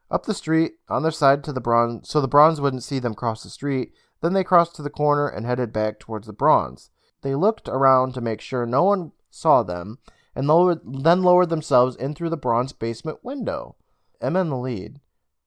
Up 0.09 0.25
the 0.25 0.35
street, 0.35 0.75
on 0.89 1.03
their 1.03 1.11
side 1.11 1.43
to 1.43 1.53
the 1.53 1.61
Brauns, 1.61 2.09
so 2.09 2.21
the 2.21 2.29
Brauns 2.29 2.61
wouldn't 2.61 2.85
see 2.85 3.01
them 3.01 3.15
cross 3.15 3.43
the 3.43 3.51
street. 3.51 3.93
Then 4.21 4.35
they 4.35 4.45
crossed 4.45 4.77
to 4.77 4.83
the 4.83 4.89
corner 4.89 5.27
and 5.27 5.45
headed 5.45 5.73
back 5.73 5.99
towards 5.99 6.29
the 6.29 6.33
Brauns. 6.33 6.91
They 7.23 7.35
looked 7.35 7.67
around 7.67 8.15
to 8.15 8.21
make 8.21 8.41
sure 8.41 8.65
no 8.67 8.85
one 8.85 9.11
saw 9.33 9.63
them, 9.63 9.99
and 10.37 10.47
lowered, 10.47 10.81
then 10.85 11.23
lowered 11.23 11.49
themselves 11.49 11.97
in 11.97 12.15
through 12.15 12.31
the 12.31 12.37
Brauns 12.37 12.73
basement 12.73 13.25
window. 13.25 13.77
Emma 14.21 14.41
in 14.41 14.51
the 14.51 14.57
lead. 14.57 15.01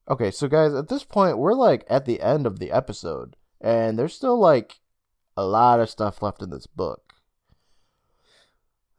Okay, 0.09 0.31
so 0.31 0.47
guys, 0.47 0.73
at 0.73 0.89
this 0.89 1.03
point, 1.03 1.37
we're 1.37 1.53
like 1.53 1.85
at 1.89 2.05
the 2.05 2.21
end 2.21 2.45
of 2.45 2.59
the 2.59 2.71
episode, 2.71 3.35
and 3.61 3.97
there's 3.97 4.13
still 4.13 4.37
like 4.37 4.79
a 5.37 5.45
lot 5.45 5.79
of 5.79 5.89
stuff 5.89 6.21
left 6.21 6.41
in 6.41 6.49
this 6.49 6.67
book. 6.67 7.13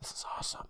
This 0.01 0.11
is 0.11 0.25
awesome. 0.37 0.69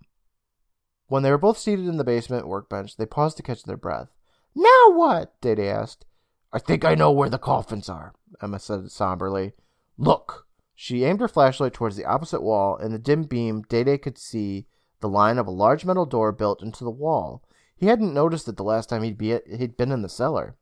When 1.08 1.22
they 1.22 1.30
were 1.30 1.38
both 1.38 1.58
seated 1.58 1.86
in 1.86 1.98
the 1.98 2.04
basement 2.04 2.48
workbench, 2.48 2.96
they 2.96 3.06
paused 3.06 3.36
to 3.36 3.42
catch 3.42 3.62
their 3.62 3.76
breath. 3.76 4.08
Now 4.54 4.90
what? 4.90 5.40
Dede 5.40 5.60
asked. 5.60 6.04
I 6.52 6.58
think 6.58 6.84
I 6.84 6.94
know 6.94 7.12
where 7.12 7.28
the 7.28 7.38
coffins 7.38 7.88
are, 7.88 8.14
Emma 8.42 8.58
said 8.58 8.90
somberly. 8.90 9.52
Look. 9.98 10.45
She 10.78 11.04
aimed 11.04 11.20
her 11.20 11.28
flashlight 11.28 11.72
towards 11.72 11.96
the 11.96 12.04
opposite 12.04 12.42
wall. 12.42 12.76
In 12.76 12.92
the 12.92 12.98
dim 12.98 13.22
beam, 13.24 13.62
Dede 13.62 14.00
could 14.02 14.18
see 14.18 14.66
the 15.00 15.08
line 15.08 15.38
of 15.38 15.46
a 15.46 15.50
large 15.50 15.86
metal 15.86 16.04
door 16.04 16.32
built 16.32 16.62
into 16.62 16.84
the 16.84 16.90
wall. 16.90 17.42
He 17.74 17.86
hadn't 17.86 18.12
noticed 18.14 18.46
it 18.46 18.56
the 18.56 18.62
last 18.62 18.90
time 18.90 19.02
he'd, 19.02 19.16
be 19.16 19.38
he'd 19.46 19.78
been 19.78 19.90
in 19.90 20.02
the 20.02 20.08
cellar. 20.08 20.54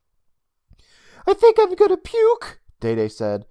I 1.27 1.35
think 1.35 1.59
I'm 1.61 1.75
gonna 1.75 1.97
puke, 1.97 2.61
Dede 2.81 3.11
said. 3.11 3.47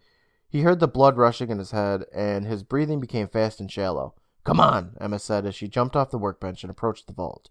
He 0.47 0.61
heard 0.61 0.79
the 0.79 0.87
blood 0.87 1.17
rushing 1.17 1.49
in 1.49 1.59
his 1.59 1.71
head, 1.71 2.05
and 2.13 2.45
his 2.45 2.63
breathing 2.63 3.01
became 3.01 3.27
fast 3.27 3.59
and 3.59 3.69
shallow. 3.69 4.15
Come 4.45 4.59
on, 4.59 4.95
Emma 5.01 5.19
said 5.19 5.45
as 5.45 5.55
she 5.55 5.67
jumped 5.67 5.95
off 5.95 6.11
the 6.11 6.17
workbench 6.17 6.63
and 6.63 6.71
approached 6.71 7.07
the 7.07 7.13
vault. 7.13 7.49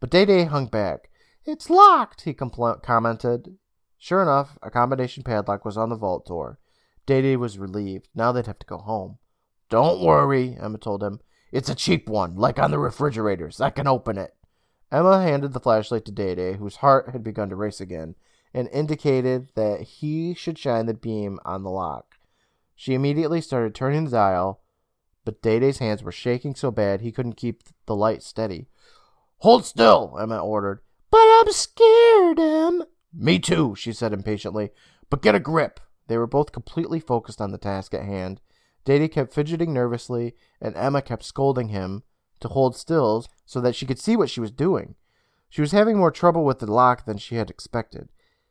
But 0.00 0.10
Dede 0.10 0.48
hung 0.48 0.66
back. 0.66 1.10
It's 1.44 1.70
locked, 1.70 2.22
he 2.22 2.34
compl- 2.34 2.82
commented. 2.82 3.56
Sure 3.98 4.22
enough, 4.22 4.58
a 4.62 4.70
combination 4.70 5.22
padlock 5.22 5.64
was 5.64 5.76
on 5.76 5.90
the 5.90 5.96
vault 5.96 6.26
door. 6.26 6.58
Dede 7.08 7.38
was 7.38 7.58
relieved. 7.58 8.10
Now 8.14 8.32
they'd 8.32 8.46
have 8.46 8.58
to 8.58 8.66
go 8.66 8.76
home. 8.76 9.16
Don't 9.70 10.02
worry, 10.02 10.58
Emma 10.60 10.76
told 10.76 11.02
him. 11.02 11.20
It's 11.50 11.70
a 11.70 11.74
cheap 11.74 12.06
one, 12.06 12.36
like 12.36 12.58
on 12.58 12.70
the 12.70 12.78
refrigerators. 12.78 13.62
I 13.62 13.70
can 13.70 13.86
open 13.86 14.18
it. 14.18 14.34
Emma 14.92 15.22
handed 15.22 15.54
the 15.54 15.60
flashlight 15.60 16.04
to 16.04 16.12
Dede, 16.12 16.56
whose 16.56 16.76
heart 16.76 17.08
had 17.12 17.24
begun 17.24 17.48
to 17.48 17.56
race 17.56 17.80
again, 17.80 18.14
and 18.52 18.68
indicated 18.68 19.48
that 19.54 19.80
he 19.80 20.34
should 20.34 20.58
shine 20.58 20.84
the 20.84 20.92
beam 20.92 21.40
on 21.46 21.62
the 21.62 21.70
lock. 21.70 22.16
She 22.76 22.92
immediately 22.92 23.40
started 23.40 23.74
turning 23.74 24.04
the 24.04 24.10
dial, 24.10 24.60
but 25.24 25.40
Dede's 25.40 25.78
hands 25.78 26.02
were 26.02 26.12
shaking 26.12 26.54
so 26.54 26.70
bad 26.70 27.00
he 27.00 27.10
couldn't 27.10 27.38
keep 27.38 27.62
the 27.86 27.96
light 27.96 28.22
steady. 28.22 28.68
Hold 29.38 29.64
still, 29.64 30.14
Emma 30.20 30.44
ordered. 30.44 30.80
But 31.10 31.22
I'm 31.22 31.52
scared, 31.52 32.38
Em. 32.38 32.82
Me 33.14 33.38
too, 33.38 33.74
she 33.74 33.94
said 33.94 34.12
impatiently. 34.12 34.72
But 35.08 35.22
get 35.22 35.34
a 35.34 35.40
grip. 35.40 35.80
They 36.08 36.18
were 36.18 36.26
both 36.26 36.52
completely 36.52 37.00
focused 37.00 37.40
on 37.40 37.52
the 37.52 37.58
task 37.58 37.94
at 37.94 38.04
hand. 38.04 38.40
Dede 38.84 39.12
kept 39.12 39.32
fidgeting 39.32 39.72
nervously, 39.72 40.34
and 40.60 40.74
Emma 40.76 41.02
kept 41.02 41.22
scolding 41.22 41.68
him 41.68 42.02
to 42.40 42.48
hold 42.48 42.76
still 42.76 43.26
so 43.44 43.60
that 43.60 43.74
she 43.74 43.86
could 43.86 43.98
see 43.98 44.16
what 44.16 44.30
she 44.30 44.40
was 44.40 44.50
doing. 44.50 44.94
She 45.48 45.60
was 45.60 45.72
having 45.72 45.98
more 45.98 46.10
trouble 46.10 46.44
with 46.44 46.58
the 46.58 46.70
lock 46.70 47.04
than 47.04 47.18
she 47.18 47.36
had 47.36 47.50
expected. 47.50 48.08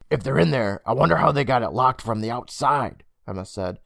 If 0.10 0.24
they're 0.24 0.40
in 0.40 0.52
there, 0.52 0.82
I 0.86 0.94
wonder 0.94 1.18
how 1.18 1.32
they 1.32 1.44
got 1.44 1.64
it 1.64 1.74
locked 1.74 2.02
from 2.02 2.22
the 2.22 2.32
outside, 2.32 3.04
Emma 3.28 3.46
said. 3.46 3.80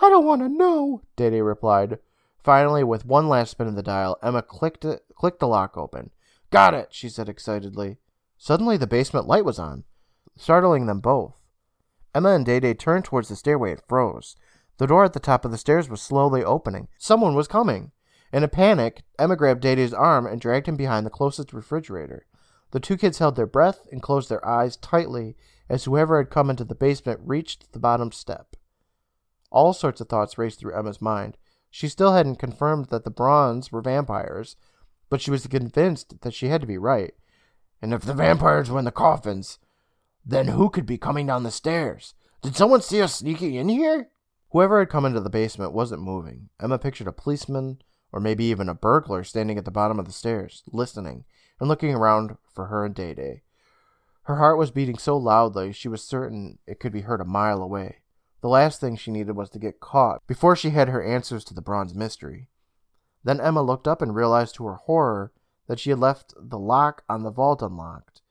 I 0.00 0.08
don't 0.08 0.24
want 0.24 0.42
to 0.42 0.48
know, 0.48 1.02
Dede 1.16 1.42
replied. 1.42 1.98
Finally, 2.42 2.84
with 2.84 3.04
one 3.04 3.28
last 3.28 3.50
spin 3.50 3.66
of 3.66 3.74
the 3.74 3.82
dial, 3.82 4.18
Emma 4.22 4.42
clicked 4.42 4.84
it, 4.84 5.02
clicked 5.16 5.40
the 5.40 5.48
lock 5.48 5.76
open. 5.76 6.10
Got 6.50 6.74
it, 6.74 6.88
she 6.92 7.08
said 7.08 7.28
excitedly. 7.28 7.98
Suddenly, 8.38 8.76
the 8.76 8.86
basement 8.86 9.26
light 9.26 9.44
was 9.44 9.58
on, 9.58 9.84
startling 10.36 10.86
them 10.86 11.00
both. 11.00 11.45
Emma 12.16 12.30
and 12.30 12.46
Dede 12.46 12.78
turned 12.78 13.04
towards 13.04 13.28
the 13.28 13.36
stairway 13.36 13.72
and 13.72 13.82
froze. 13.86 14.36
The 14.78 14.86
door 14.86 15.04
at 15.04 15.12
the 15.12 15.20
top 15.20 15.44
of 15.44 15.50
the 15.50 15.58
stairs 15.58 15.90
was 15.90 16.00
slowly 16.00 16.42
opening. 16.42 16.88
Someone 16.96 17.34
was 17.34 17.46
coming. 17.46 17.92
In 18.32 18.42
a 18.42 18.48
panic, 18.48 19.02
Emma 19.18 19.36
grabbed 19.36 19.60
Dede's 19.60 19.92
arm 19.92 20.26
and 20.26 20.40
dragged 20.40 20.66
him 20.66 20.76
behind 20.76 21.04
the 21.04 21.10
closest 21.10 21.52
refrigerator. 21.52 22.24
The 22.70 22.80
two 22.80 22.96
kids 22.96 23.18
held 23.18 23.36
their 23.36 23.46
breath 23.46 23.86
and 23.92 24.00
closed 24.00 24.30
their 24.30 24.44
eyes 24.46 24.78
tightly 24.78 25.36
as 25.68 25.84
whoever 25.84 26.16
had 26.16 26.30
come 26.30 26.48
into 26.48 26.64
the 26.64 26.74
basement 26.74 27.20
reached 27.22 27.70
the 27.74 27.78
bottom 27.78 28.10
step. 28.10 28.56
All 29.50 29.74
sorts 29.74 30.00
of 30.00 30.08
thoughts 30.08 30.38
raced 30.38 30.60
through 30.60 30.74
Emma's 30.74 31.02
mind. 31.02 31.36
She 31.70 31.86
still 31.86 32.14
hadn't 32.14 32.36
confirmed 32.36 32.86
that 32.86 33.04
the 33.04 33.10
Brauns 33.10 33.70
were 33.70 33.82
vampires, 33.82 34.56
but 35.10 35.20
she 35.20 35.30
was 35.30 35.46
convinced 35.46 36.22
that 36.22 36.32
she 36.32 36.48
had 36.48 36.62
to 36.62 36.66
be 36.66 36.78
right. 36.78 37.12
And 37.82 37.92
if 37.92 38.00
the 38.00 38.14
vampires 38.14 38.70
were 38.70 38.78
in 38.78 38.86
the 38.86 38.90
coffins, 38.90 39.58
then 40.26 40.48
who 40.48 40.68
could 40.68 40.86
be 40.86 40.98
coming 40.98 41.26
down 41.26 41.44
the 41.44 41.50
stairs? 41.50 42.14
Did 42.42 42.56
someone 42.56 42.82
see 42.82 43.00
us 43.00 43.14
sneaking 43.14 43.54
in 43.54 43.68
here? 43.68 44.08
Whoever 44.50 44.80
had 44.80 44.88
come 44.88 45.04
into 45.04 45.20
the 45.20 45.30
basement 45.30 45.72
wasn't 45.72 46.02
moving. 46.02 46.48
Emma 46.60 46.78
pictured 46.78 47.06
a 47.06 47.12
policeman, 47.12 47.80
or 48.12 48.20
maybe 48.20 48.44
even 48.44 48.68
a 48.68 48.74
burglar, 48.74 49.22
standing 49.24 49.56
at 49.56 49.64
the 49.64 49.70
bottom 49.70 49.98
of 49.98 50.06
the 50.06 50.12
stairs, 50.12 50.62
listening 50.72 51.24
and 51.60 51.68
looking 51.68 51.94
around 51.94 52.36
for 52.52 52.66
her 52.66 52.84
and 52.84 52.94
Dede. 52.94 53.42
Her 54.24 54.36
heart 54.36 54.58
was 54.58 54.70
beating 54.70 54.98
so 54.98 55.16
loudly 55.16 55.72
she 55.72 55.88
was 55.88 56.02
certain 56.02 56.58
it 56.66 56.80
could 56.80 56.92
be 56.92 57.02
heard 57.02 57.20
a 57.20 57.24
mile 57.24 57.62
away. 57.62 57.98
The 58.40 58.48
last 58.48 58.80
thing 58.80 58.96
she 58.96 59.10
needed 59.10 59.36
was 59.36 59.50
to 59.50 59.58
get 59.58 59.80
caught 59.80 60.26
before 60.26 60.56
she 60.56 60.70
had 60.70 60.88
her 60.88 61.02
answers 61.02 61.44
to 61.44 61.54
the 61.54 61.62
Brauns 61.62 61.94
mystery. 61.94 62.48
Then 63.24 63.40
Emma 63.40 63.62
looked 63.62 63.88
up 63.88 64.02
and 64.02 64.14
realized 64.14 64.54
to 64.56 64.66
her 64.66 64.74
horror 64.74 65.32
that 65.68 65.80
she 65.80 65.90
had 65.90 65.98
left 65.98 66.34
the 66.36 66.58
lock 66.58 67.02
on 67.08 67.22
the 67.22 67.30
vault 67.30 67.62
unlocked. 67.62 68.22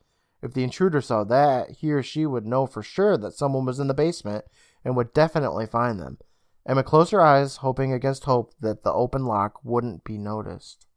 If 0.42 0.54
the 0.54 0.64
intruder 0.64 1.02
saw 1.02 1.24
that, 1.24 1.72
he 1.72 1.92
or 1.92 2.04
she 2.04 2.26
would 2.26 2.46
know 2.46 2.66
for 2.66 2.84
sure 2.84 3.18
that 3.18 3.34
someone 3.34 3.66
was 3.66 3.80
in 3.80 3.88
the 3.88 3.94
basement 3.94 4.46
and 4.84 4.96
would 4.96 5.14
definitely 5.14 5.66
find 5.66 6.00
them. 6.00 6.20
Emma 6.68 6.84
closed 6.84 7.12
her 7.12 7.22
eyes, 7.22 7.58
hoping 7.58 7.94
against 7.94 8.26
hope 8.26 8.54
that 8.60 8.84
the 8.84 8.92
open 8.92 9.26
lock 9.26 9.64
wouldn't 9.64 10.04
be 10.04 10.18
noticed. 10.18 10.88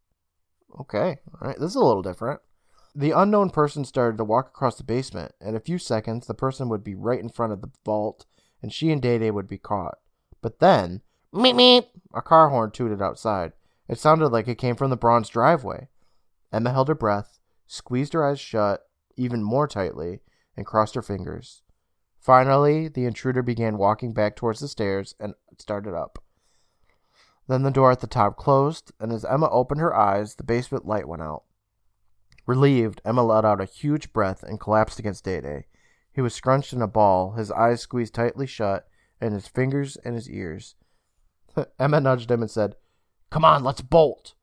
Okay, 0.80 1.18
all 1.32 1.48
right, 1.48 1.58
this 1.58 1.70
is 1.70 1.76
a 1.76 1.84
little 1.84 2.02
different. 2.02 2.40
The 2.94 3.10
unknown 3.12 3.50
person 3.50 3.84
started 3.84 4.16
to 4.18 4.24
walk 4.24 4.48
across 4.48 4.76
the 4.76 4.84
basement. 4.84 5.32
In 5.40 5.54
a 5.54 5.60
few 5.60 5.78
seconds, 5.78 6.26
the 6.26 6.34
person 6.34 6.68
would 6.68 6.82
be 6.82 6.94
right 6.94 7.20
in 7.20 7.28
front 7.28 7.52
of 7.52 7.60
the 7.60 7.70
vault, 7.84 8.26
and 8.62 8.72
she 8.72 8.90
and 8.90 9.00
Dede 9.00 9.32
would 9.32 9.46
be 9.46 9.58
caught. 9.58 9.98
But 10.40 10.58
then, 10.58 11.02
meep 11.32 11.54
meep, 11.54 11.86
a 12.14 12.22
car 12.22 12.48
horn 12.48 12.70
tooted 12.70 13.02
outside. 13.02 13.52
It 13.88 13.98
sounded 13.98 14.28
like 14.28 14.48
it 14.48 14.58
came 14.58 14.74
from 14.74 14.90
the 14.90 14.96
Brauns 14.96 15.28
driveway. 15.28 15.88
Emma 16.52 16.72
held 16.72 16.88
her 16.88 16.94
breath, 16.94 17.38
squeezed 17.66 18.14
her 18.14 18.26
eyes 18.26 18.40
shut 18.40 18.87
even 19.18 19.42
more 19.42 19.68
tightly, 19.68 20.20
and 20.56 20.64
crossed 20.64 20.94
her 20.94 21.02
fingers. 21.02 21.62
Finally, 22.18 22.88
the 22.88 23.04
intruder 23.04 23.42
began 23.42 23.78
walking 23.78 24.12
back 24.12 24.36
towards 24.36 24.60
the 24.60 24.68
stairs 24.68 25.14
and 25.20 25.34
started 25.58 25.94
up. 25.94 26.22
Then 27.46 27.62
the 27.62 27.70
door 27.70 27.90
at 27.90 28.00
the 28.00 28.06
top 28.06 28.36
closed, 28.36 28.92
and 29.00 29.12
as 29.12 29.24
Emma 29.24 29.48
opened 29.50 29.80
her 29.80 29.96
eyes, 29.96 30.34
the 30.34 30.42
basement 30.42 30.86
light 30.86 31.08
went 31.08 31.22
out. 31.22 31.44
Relieved, 32.46 33.00
Emma 33.04 33.22
let 33.22 33.44
out 33.44 33.60
a 33.60 33.66
huge 33.66 34.12
breath 34.12 34.42
and 34.42 34.60
collapsed 34.60 34.98
against 34.98 35.24
Dede. 35.24 35.64
He 36.12 36.20
was 36.20 36.34
scrunched 36.34 36.72
in 36.72 36.82
a 36.82 36.88
ball, 36.88 37.32
his 37.32 37.50
eyes 37.50 37.80
squeezed 37.80 38.14
tightly 38.14 38.46
shut, 38.46 38.88
and 39.20 39.32
his 39.32 39.48
fingers 39.48 39.96
in 40.04 40.14
his 40.14 40.28
ears. 40.28 40.74
Emma 41.78 42.00
nudged 42.00 42.30
him 42.30 42.42
and 42.42 42.50
said, 42.50 42.74
Come 43.30 43.44
on, 43.44 43.62
let's 43.64 43.80
bolt. 43.80 44.34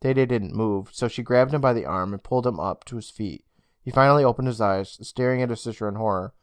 Day 0.00 0.14
Day 0.14 0.26
didn't 0.26 0.54
move, 0.54 0.90
so 0.92 1.08
she 1.08 1.22
grabbed 1.22 1.52
him 1.52 1.60
by 1.60 1.72
the 1.72 1.84
arm 1.84 2.12
and 2.12 2.22
pulled 2.22 2.46
him 2.46 2.60
up 2.60 2.84
to 2.84 2.96
his 2.96 3.10
feet. 3.10 3.44
He 3.88 3.92
finally 3.92 4.22
opened 4.22 4.48
his 4.48 4.60
eyes, 4.60 4.98
staring 5.00 5.40
at 5.40 5.48
his 5.48 5.62
sister 5.62 5.88
in 5.88 5.94
horror. 5.94 6.34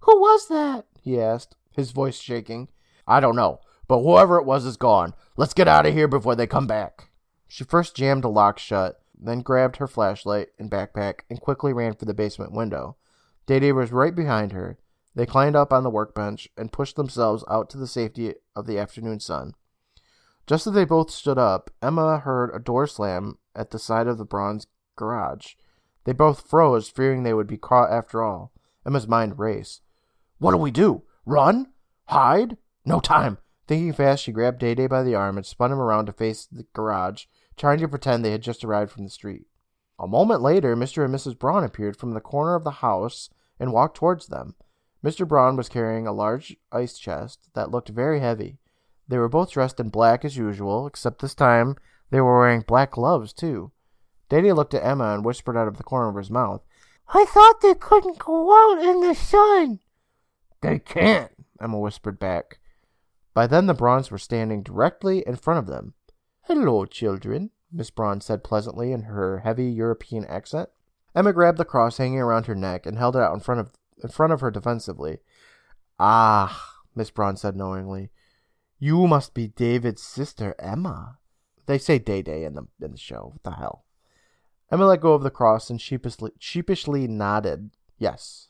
Who 0.00 0.18
was 0.18 0.48
that? 0.48 0.86
he 1.00 1.20
asked, 1.20 1.54
his 1.70 1.92
voice 1.92 2.18
shaking. 2.18 2.70
I 3.06 3.20
don't 3.20 3.36
know, 3.36 3.60
but 3.86 4.02
whoever 4.02 4.36
it 4.38 4.44
was 4.44 4.64
is 4.64 4.76
gone. 4.76 5.14
Let's 5.36 5.54
get 5.54 5.68
out 5.68 5.86
of 5.86 5.94
here 5.94 6.08
before 6.08 6.34
they 6.34 6.48
come 6.48 6.66
back. 6.66 7.10
She 7.46 7.62
first 7.62 7.94
jammed 7.94 8.24
the 8.24 8.28
lock 8.28 8.58
shut, 8.58 9.00
then 9.16 9.42
grabbed 9.42 9.76
her 9.76 9.86
flashlight 9.86 10.48
and 10.58 10.68
backpack 10.68 11.20
and 11.30 11.40
quickly 11.40 11.72
ran 11.72 11.94
for 11.94 12.04
the 12.04 12.14
basement 12.14 12.50
window. 12.50 12.96
Day 13.46 13.70
was 13.70 13.92
right 13.92 14.16
behind 14.16 14.50
her. 14.50 14.76
They 15.14 15.24
climbed 15.24 15.54
up 15.54 15.72
on 15.72 15.84
the 15.84 15.90
workbench 15.90 16.48
and 16.56 16.72
pushed 16.72 16.96
themselves 16.96 17.44
out 17.48 17.70
to 17.70 17.78
the 17.78 17.86
safety 17.86 18.34
of 18.56 18.66
the 18.66 18.76
afternoon 18.76 19.20
sun. 19.20 19.54
Just 20.48 20.66
as 20.66 20.72
they 20.72 20.84
both 20.84 21.12
stood 21.12 21.38
up, 21.38 21.70
Emma 21.80 22.18
heard 22.18 22.50
a 22.52 22.58
door 22.58 22.88
slam 22.88 23.38
at 23.54 23.70
the 23.70 23.78
side 23.78 24.08
of 24.08 24.18
the 24.18 24.24
Brauns 24.24 24.66
garage. 24.96 25.54
They 26.04 26.12
both 26.12 26.48
froze, 26.48 26.88
fearing 26.88 27.22
they 27.22 27.34
would 27.34 27.46
be 27.46 27.58
caught 27.58 27.90
after 27.90 28.22
all. 28.22 28.52
Emma's 28.86 29.08
mind 29.08 29.38
raced. 29.38 29.82
What 30.38 30.52
do 30.52 30.56
we 30.56 30.70
do? 30.70 31.02
Run? 31.26 31.72
Hide? 32.06 32.56
No 32.84 33.00
time. 33.00 33.38
Thinking 33.66 33.92
fast, 33.92 34.22
she 34.22 34.32
grabbed 34.32 34.60
Day 34.60 34.74
Day 34.74 34.86
by 34.86 35.02
the 35.02 35.14
arm 35.14 35.36
and 35.36 35.44
spun 35.44 35.70
him 35.70 35.78
around 35.78 36.06
to 36.06 36.12
face 36.12 36.46
the 36.46 36.64
garage, 36.72 37.26
trying 37.56 37.78
to 37.80 37.88
pretend 37.88 38.24
they 38.24 38.30
had 38.30 38.42
just 38.42 38.64
arrived 38.64 38.90
from 38.90 39.04
the 39.04 39.10
street. 39.10 39.46
A 39.98 40.06
moment 40.06 40.40
later, 40.40 40.76
Mr. 40.76 41.04
and 41.04 41.14
Mrs. 41.14 41.38
Braun 41.38 41.64
appeared 41.64 41.96
from 41.96 42.14
the 42.14 42.20
corner 42.20 42.54
of 42.54 42.64
the 42.64 42.70
house 42.70 43.28
and 43.58 43.72
walked 43.72 43.96
towards 43.96 44.28
them. 44.28 44.54
Mr. 45.04 45.26
Braun 45.26 45.56
was 45.56 45.68
carrying 45.68 46.06
a 46.06 46.12
large 46.12 46.56
ice 46.72 46.98
chest 46.98 47.48
that 47.54 47.70
looked 47.70 47.88
very 47.88 48.20
heavy. 48.20 48.58
They 49.06 49.18
were 49.18 49.28
both 49.28 49.50
dressed 49.50 49.80
in 49.80 49.90
black 49.90 50.24
as 50.24 50.36
usual, 50.36 50.86
except 50.86 51.20
this 51.20 51.34
time 51.34 51.76
they 52.10 52.20
were 52.20 52.38
wearing 52.38 52.62
black 52.62 52.92
gloves, 52.92 53.32
too. 53.32 53.72
Day 54.28 54.52
looked 54.52 54.74
at 54.74 54.84
Emma 54.84 55.14
and 55.14 55.24
whispered 55.24 55.56
out 55.56 55.68
of 55.68 55.76
the 55.76 55.84
corner 55.84 56.08
of 56.08 56.16
his 56.16 56.30
mouth, 56.30 56.62
I 57.08 57.24
thought 57.24 57.60
they 57.60 57.74
couldn't 57.74 58.18
go 58.18 58.52
out 58.52 58.82
in 58.84 59.00
the 59.00 59.14
sun. 59.14 59.80
They 60.60 60.78
can't, 60.78 61.32
Emma 61.60 61.78
whispered 61.78 62.18
back. 62.18 62.58
By 63.32 63.46
then 63.46 63.66
the 63.66 63.74
Brauns 63.74 64.10
were 64.10 64.18
standing 64.18 64.62
directly 64.62 65.24
in 65.26 65.36
front 65.36 65.60
of 65.60 65.66
them. 65.66 65.94
Hello, 66.42 66.84
children, 66.84 67.50
Miss 67.72 67.90
Braun 67.90 68.20
said 68.20 68.42
pleasantly 68.42 68.92
in 68.92 69.02
her 69.02 69.40
heavy 69.40 69.70
European 69.70 70.24
accent. 70.26 70.68
Emma 71.14 71.32
grabbed 71.32 71.58
the 71.58 71.64
cross 71.64 71.98
hanging 71.98 72.20
around 72.20 72.46
her 72.46 72.54
neck 72.54 72.86
and 72.86 72.98
held 72.98 73.16
it 73.16 73.22
out 73.22 73.34
in 73.34 73.40
front 73.40 73.60
of 73.60 73.72
in 74.02 74.08
front 74.08 74.32
of 74.32 74.40
her 74.40 74.50
defensively. 74.50 75.18
Ah, 75.98 76.76
Miss 76.94 77.10
Braun 77.10 77.36
said 77.36 77.56
knowingly. 77.56 78.10
You 78.78 79.06
must 79.06 79.34
be 79.34 79.48
David's 79.48 80.02
sister, 80.02 80.54
Emma. 80.58 81.18
They 81.66 81.78
say 81.78 81.98
Day 81.98 82.22
Day 82.22 82.44
in 82.44 82.54
the 82.54 82.68
in 82.80 82.92
the 82.92 82.98
show. 82.98 83.32
What 83.32 83.42
the 83.42 83.58
hell? 83.58 83.84
Emma 84.70 84.86
let 84.86 85.00
go 85.00 85.14
of 85.14 85.22
the 85.22 85.30
cross 85.30 85.70
and 85.70 85.80
sheepishly, 85.80 86.30
sheepishly 86.38 87.08
nodded. 87.08 87.70
Yes. 87.98 88.48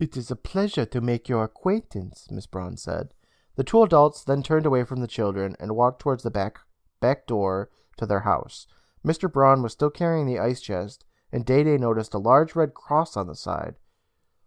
It 0.00 0.16
is 0.16 0.30
a 0.30 0.36
pleasure 0.36 0.84
to 0.86 1.00
make 1.00 1.28
your 1.28 1.44
acquaintance, 1.44 2.26
Miss 2.30 2.46
Braun 2.46 2.76
said. 2.76 3.14
The 3.54 3.64
two 3.64 3.82
adults 3.82 4.24
then 4.24 4.42
turned 4.42 4.66
away 4.66 4.82
from 4.84 5.00
the 5.00 5.06
children 5.06 5.54
and 5.60 5.76
walked 5.76 6.00
towards 6.00 6.22
the 6.22 6.30
back 6.30 6.58
back 7.00 7.26
door 7.26 7.70
to 7.98 8.06
their 8.06 8.20
house. 8.20 8.66
Mr. 9.06 9.30
Braun 9.30 9.62
was 9.62 9.72
still 9.72 9.90
carrying 9.90 10.26
the 10.26 10.38
ice 10.38 10.60
chest, 10.60 11.04
and 11.30 11.44
Day 11.44 11.62
Day 11.64 11.76
noticed 11.76 12.14
a 12.14 12.18
large 12.18 12.54
red 12.54 12.74
cross 12.74 13.16
on 13.16 13.26
the 13.26 13.34
side. 13.34 13.76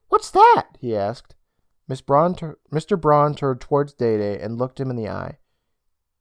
What's 0.08 0.32
that? 0.32 0.70
he 0.80 0.96
asked. 0.96 1.36
Miss 1.88 2.02
Braun 2.02 2.36
tur- 2.36 2.60
Mr. 2.72 3.00
Braun 3.00 3.36
turned 3.36 3.62
towards 3.62 3.94
Day 3.94 4.18
Day 4.18 4.40
and 4.40 4.58
looked 4.58 4.80
him 4.80 4.90
in 4.90 4.96
the 4.96 5.10
eye. 5.10 5.38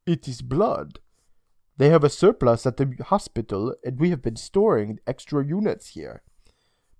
It 0.07 0.29
is 0.29 0.43
blood. 0.43 1.01
They 1.77 1.89
have 1.89 2.05
a 2.05 2.11
surplus 2.11 2.67
at 2.67 2.77
the 2.77 2.97
hospital, 3.07 3.75
and 3.85 3.99
we 3.99 4.11
have 4.11 4.23
been 4.23 4.37
storing 4.37 5.01
extra 5.07 5.45
units 5.45 5.89
here. 5.89 6.23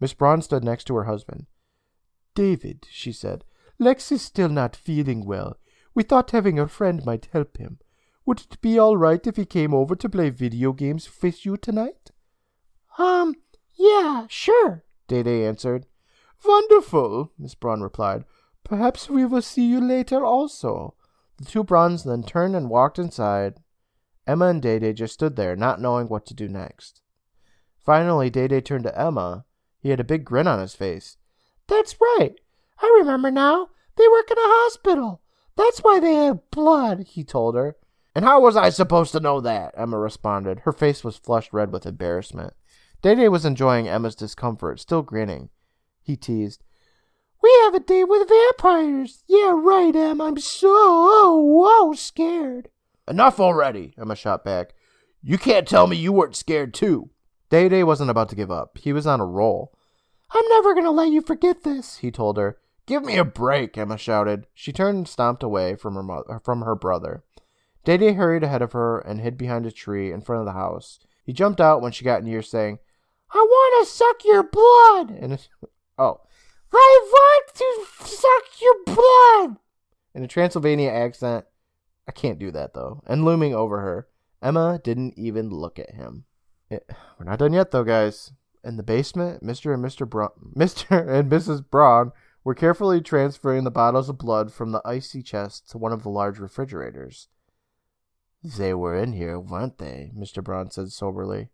Miss 0.01 0.15
Braun 0.15 0.43
stood 0.43 0.65
next 0.65 0.85
to 0.85 0.97
her 0.97 1.05
husband. 1.05 1.47
David, 2.35 2.87
she 2.91 3.13
said, 3.13 3.45
Lex 3.79 4.11
is 4.11 4.23
still 4.23 4.49
not 4.49 4.75
feeling 4.75 5.25
well. 5.25 5.59
We 5.95 6.03
thought 6.03 6.33
having 6.33 6.59
a 6.59 6.67
friend 6.67 7.05
might 7.05 7.29
help 7.33 7.59
him. 7.59 7.79
Would 8.27 8.41
it 8.41 8.61
be 8.61 8.79
all 8.79 8.97
right 8.97 9.25
if 9.27 9.37
he 9.37 9.45
came 9.45 9.75
over 9.75 9.95
to 9.95 10.09
play 10.09 10.31
video 10.31 10.73
games 10.73 11.09
with 11.23 11.45
you 11.45 11.57
tonight? 11.57 12.11
Um, 12.99 13.35
yeah, 13.75 14.27
sure, 14.29 14.85
Day 15.09 15.47
answered. 15.47 15.87
Wonderful, 16.45 17.33
Miss 17.39 17.55
Braun 17.55 17.81
replied. 17.81 18.25
Perhaps 18.65 19.09
we 19.09 19.25
will 19.25 19.43
see 19.43 19.67
you 19.67 19.81
later 19.81 20.25
also. 20.25 20.95
The 21.39 21.45
two 21.45 21.65
Brauns 21.65 22.05
then 22.05 22.23
turned 22.23 22.57
and 22.57 22.71
walked 22.71 22.99
inside. 22.99 23.61
Emma 24.27 24.47
and 24.47 24.63
Day 24.63 24.93
just 24.93 25.15
stood 25.15 25.37
there, 25.37 25.55
not 25.55 25.81
knowing 25.81 26.09
what 26.09 26.27
to 26.27 26.35
do 26.35 26.49
next. 26.49 27.03
Finally, 27.85 28.31
Day 28.31 28.49
turned 28.61 28.85
to 28.85 28.99
Emma. 28.99 29.45
He 29.79 29.91
had 29.91 30.01
a 30.01 30.05
big 30.05 30.25
grin 30.25 30.47
on 30.47 30.61
his 30.61 30.75
face. 30.75 31.19
That's 31.67 31.97
right. 32.01 32.35
I 32.81 32.97
remember 32.99 33.31
now. 33.31 33.69
They 33.97 34.09
work 34.09 34.31
in 34.31 34.39
a 34.39 34.41
hospital. 34.41 35.21
That's 35.57 35.81
why 35.81 36.01
they 36.01 36.15
have 36.15 36.51
blood, 36.51 37.07
he 37.09 37.23
told 37.23 37.55
her. 37.55 37.77
And 38.15 38.25
how 38.25 38.41
was 38.41 38.57
I 38.57 38.71
supposed 38.71 39.13
to 39.13 39.21
know 39.21 39.41
that? 39.41 39.75
Emma 39.77 39.99
responded. 39.99 40.61
Her 40.61 40.73
face 40.73 41.05
was 41.05 41.17
flushed 41.17 41.53
red 41.53 41.73
with 41.73 41.87
embarrassment. 41.87 42.55
Day 43.03 43.15
Day 43.15 43.29
was 43.29 43.45
enjoying 43.45 43.89
Emma's 43.89 44.15
discomfort, 44.15 44.81
still 44.81 45.03
grinning. 45.03 45.51
He 46.03 46.17
teased. 46.17 46.65
We 47.43 47.55
have 47.65 47.75
a 47.75 47.81
date 47.81 48.05
with 48.05 48.29
vampires. 48.29 49.23
Yeah, 49.27 49.53
right, 49.55 49.95
Em. 49.95 50.21
I'm 50.21 50.39
so 50.39 50.69
oh, 50.71 51.41
whoa 51.45 51.93
scared. 51.93 52.71
Enough 53.07 53.39
already, 53.41 53.95
Emma 53.99 54.17
shot 54.17 54.45
back. 54.45 54.75
You 55.23 55.39
can't 55.39 55.69
tell 55.69 55.87
me 55.87 55.97
you 55.97 56.13
weren't 56.13 56.37
scared 56.37 56.75
too. 56.75 57.11
Day 57.51 57.69
Day 57.69 57.85
wasn't 57.85 58.11
about 58.11 58.29
to 58.31 58.37
give 58.37 58.51
up. 58.51 58.79
He 58.79 58.93
was 58.93 59.07
on 59.07 59.21
a 59.21 59.27
roll. 59.27 59.73
I'm 60.31 60.49
never 60.49 60.75
gonna 60.75 60.91
let 60.91 61.11
you 61.11 61.21
forget 61.21 61.63
this, 61.63 61.99
he 61.99 62.11
told 62.11 62.37
her. 62.37 62.59
Give 62.87 63.05
me 63.05 63.17
a 63.17 63.25
break, 63.25 63.79
Emma 63.79 63.97
shouted. 63.97 64.47
She 64.53 64.73
turned 64.73 64.99
and 64.99 65.09
stomped 65.09 65.43
away 65.43 65.75
from 65.75 65.95
her 65.95 66.03
mother, 66.03 66.41
from 66.45 66.63
her 66.63 66.75
brother. 66.75 67.25
Day 67.85 67.97
Day 67.97 68.13
hurried 68.15 68.43
ahead 68.43 68.63
of 68.63 68.73
her 68.73 68.99
and 68.99 69.21
hid 69.21 69.37
behind 69.37 69.67
a 69.67 69.73
tree 69.73 70.11
in 70.11 70.21
front 70.21 70.41
of 70.41 70.47
the 70.47 70.59
house. 70.59 70.99
He 71.25 71.33
jumped 71.33 71.61
out 71.61 71.81
when 71.81 71.93
she 71.93 72.05
got 72.05 72.23
near, 72.23 72.43
saying, 72.43 72.79
I 73.33 73.39
want 73.39 73.87
to 73.87 73.93
suck 73.93 74.25
your 74.25 74.43
blood. 74.43 75.11
And 75.11 75.33
oh, 75.99 76.21
I 76.73 77.01
want 77.07 77.55
to 77.55 78.07
suck 78.07 78.61
your 78.61 78.85
blood. 78.85 79.57
In 80.15 80.23
a 80.23 80.29
Transylvania 80.29 80.91
accent, 80.91 81.45
I 82.07 82.13
can't 82.13 82.39
do 82.39 82.51
that 82.51 82.75
though. 82.75 83.03
And 83.07 83.25
looming 83.25 83.55
over 83.55 83.81
her, 83.81 84.09
Emma 84.43 84.81
didn't 84.83 85.15
even 85.17 85.49
look 85.49 85.79
at 85.79 85.95
him. 85.95 86.25
It, 86.71 86.89
we're 87.19 87.27
not 87.27 87.39
done 87.39 87.53
yet 87.53 87.71
though, 87.71 87.85
guys. 87.85 88.33
In 88.63 88.77
the 88.77 88.83
basement, 88.83 89.45
Mr. 89.45 89.75
and 89.75 89.85
Mr. 89.85 90.09
Braun, 90.09 90.31
Mr. 90.57 91.07
and 91.09 91.31
Mrs. 91.31 91.69
Braun 91.69 92.13
were 92.45 92.55
carefully 92.55 93.01
transferring 93.01 93.65
the 93.65 93.71
bottles 93.71 94.09
of 94.09 94.19
blood 94.19 94.53
from 94.53 94.73
the 94.73 94.83
icy 94.85 95.23
chest 95.23 95.69
to 95.71 95.79
one 95.79 95.93
of 95.93 96.03
the 96.03 96.09
large 96.09 96.39
refrigerators. 96.39 97.29
They 98.43 98.75
were 98.75 98.97
in 98.97 99.13
here, 99.13 99.39
weren't 99.39 99.79
they? 99.79 100.13
Mr. 100.17 100.43
Braun 100.43 100.71
said 100.71 100.93
soberly. 100.93 101.49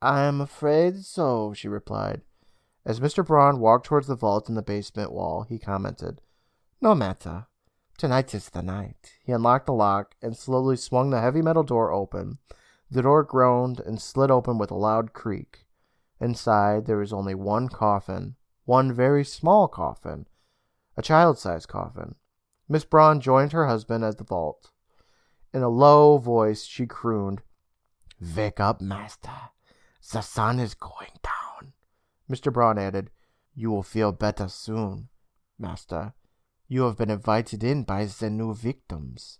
I 0.00 0.22
am 0.22 0.40
afraid 0.40 1.04
so, 1.04 1.52
she 1.52 1.66
replied. 1.66 2.22
As 2.84 3.00
Mr. 3.00 3.26
Braun 3.26 3.58
walked 3.58 3.86
towards 3.86 4.06
the 4.06 4.14
vault 4.14 4.48
in 4.48 4.54
the 4.54 4.62
basement 4.62 5.12
wall, 5.12 5.42
he 5.42 5.58
commented, 5.58 6.20
No 6.80 6.94
matter. 6.94 7.47
Tonight 7.98 8.32
is 8.32 8.50
the 8.50 8.62
night. 8.62 9.14
He 9.24 9.32
unlocked 9.32 9.66
the 9.66 9.72
lock 9.72 10.14
and 10.22 10.36
slowly 10.36 10.76
swung 10.76 11.10
the 11.10 11.20
heavy 11.20 11.42
metal 11.42 11.64
door 11.64 11.90
open. 11.90 12.38
The 12.88 13.02
door 13.02 13.24
groaned 13.24 13.80
and 13.80 14.00
slid 14.00 14.30
open 14.30 14.56
with 14.56 14.70
a 14.70 14.76
loud 14.76 15.12
creak. 15.12 15.66
Inside, 16.20 16.86
there 16.86 16.98
was 16.98 17.12
only 17.12 17.34
one 17.34 17.68
coffin, 17.68 18.36
one 18.64 18.92
very 18.92 19.24
small 19.24 19.66
coffin, 19.66 20.28
a 20.96 21.02
child 21.02 21.40
sized 21.40 21.66
coffin. 21.66 22.14
Miss 22.68 22.84
Braun 22.84 23.20
joined 23.20 23.50
her 23.50 23.66
husband 23.66 24.04
at 24.04 24.18
the 24.18 24.24
vault. 24.24 24.70
In 25.52 25.64
a 25.64 25.68
low 25.68 26.18
voice, 26.18 26.62
she 26.62 26.86
crooned, 26.86 27.42
Wake 28.20 28.60
up, 28.60 28.80
master. 28.80 29.50
The 30.12 30.20
sun 30.20 30.60
is 30.60 30.74
going 30.74 31.18
down. 31.24 31.72
Mr. 32.30 32.52
Braun 32.52 32.78
added, 32.78 33.10
You 33.56 33.72
will 33.72 33.82
feel 33.82 34.12
better 34.12 34.46
soon, 34.46 35.08
master. 35.58 36.14
You 36.70 36.82
have 36.82 36.98
been 36.98 37.10
invited 37.10 37.64
in 37.64 37.84
by 37.84 38.04
the 38.04 38.28
new 38.28 38.52
victims. 38.52 39.38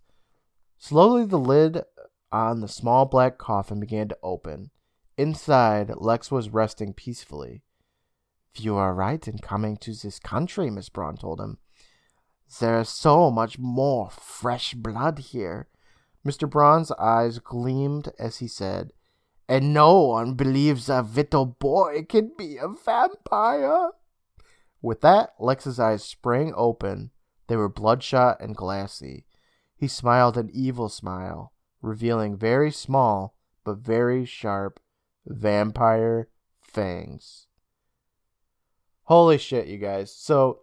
Slowly, 0.78 1.26
the 1.26 1.38
lid 1.38 1.82
on 2.32 2.60
the 2.60 2.68
small 2.68 3.04
black 3.04 3.36
coffin 3.36 3.80
began 3.80 4.08
to 4.08 4.18
open. 4.22 4.70
Inside, 5.18 5.92
Lex 5.96 6.30
was 6.30 6.48
resting 6.48 6.94
peacefully. 6.94 7.60
You 8.54 8.76
are 8.76 8.94
right 8.94 9.28
in 9.28 9.38
coming 9.38 9.76
to 9.78 9.92
this 9.92 10.18
country, 10.18 10.70
Miss 10.70 10.88
Braun 10.88 11.18
told 11.18 11.38
him. 11.38 11.58
There 12.60 12.80
is 12.80 12.88
so 12.88 13.30
much 13.30 13.58
more 13.58 14.08
fresh 14.08 14.72
blood 14.72 15.18
here. 15.18 15.68
Mr. 16.26 16.48
Braun's 16.48 16.90
eyes 16.92 17.40
gleamed 17.40 18.10
as 18.18 18.38
he 18.38 18.48
said, 18.48 18.92
And 19.46 19.74
no 19.74 20.00
one 20.00 20.32
believes 20.32 20.88
a 20.88 21.02
little 21.02 21.44
boy 21.44 22.06
can 22.08 22.32
be 22.38 22.56
a 22.56 22.68
vampire. 22.68 23.90
With 24.80 25.02
that, 25.02 25.34
Lex's 25.38 25.78
eyes 25.78 26.02
sprang 26.04 26.54
open. 26.56 27.10
They 27.48 27.56
were 27.56 27.68
bloodshot 27.68 28.40
and 28.40 28.54
glassy. 28.54 29.26
He 29.74 29.88
smiled 29.88 30.37
an 30.37 30.50
evil 30.52 30.88
smile, 30.88 31.52
revealing 31.82 32.37
very 32.37 32.70
small 32.70 33.34
but 33.64 33.78
very 33.78 34.24
sharp 34.24 34.80
vampire 35.26 36.28
fangs. 36.58 37.46
Holy 39.04 39.37
shit, 39.37 39.66
you 39.66 39.76
guys. 39.76 40.14
So, 40.14 40.61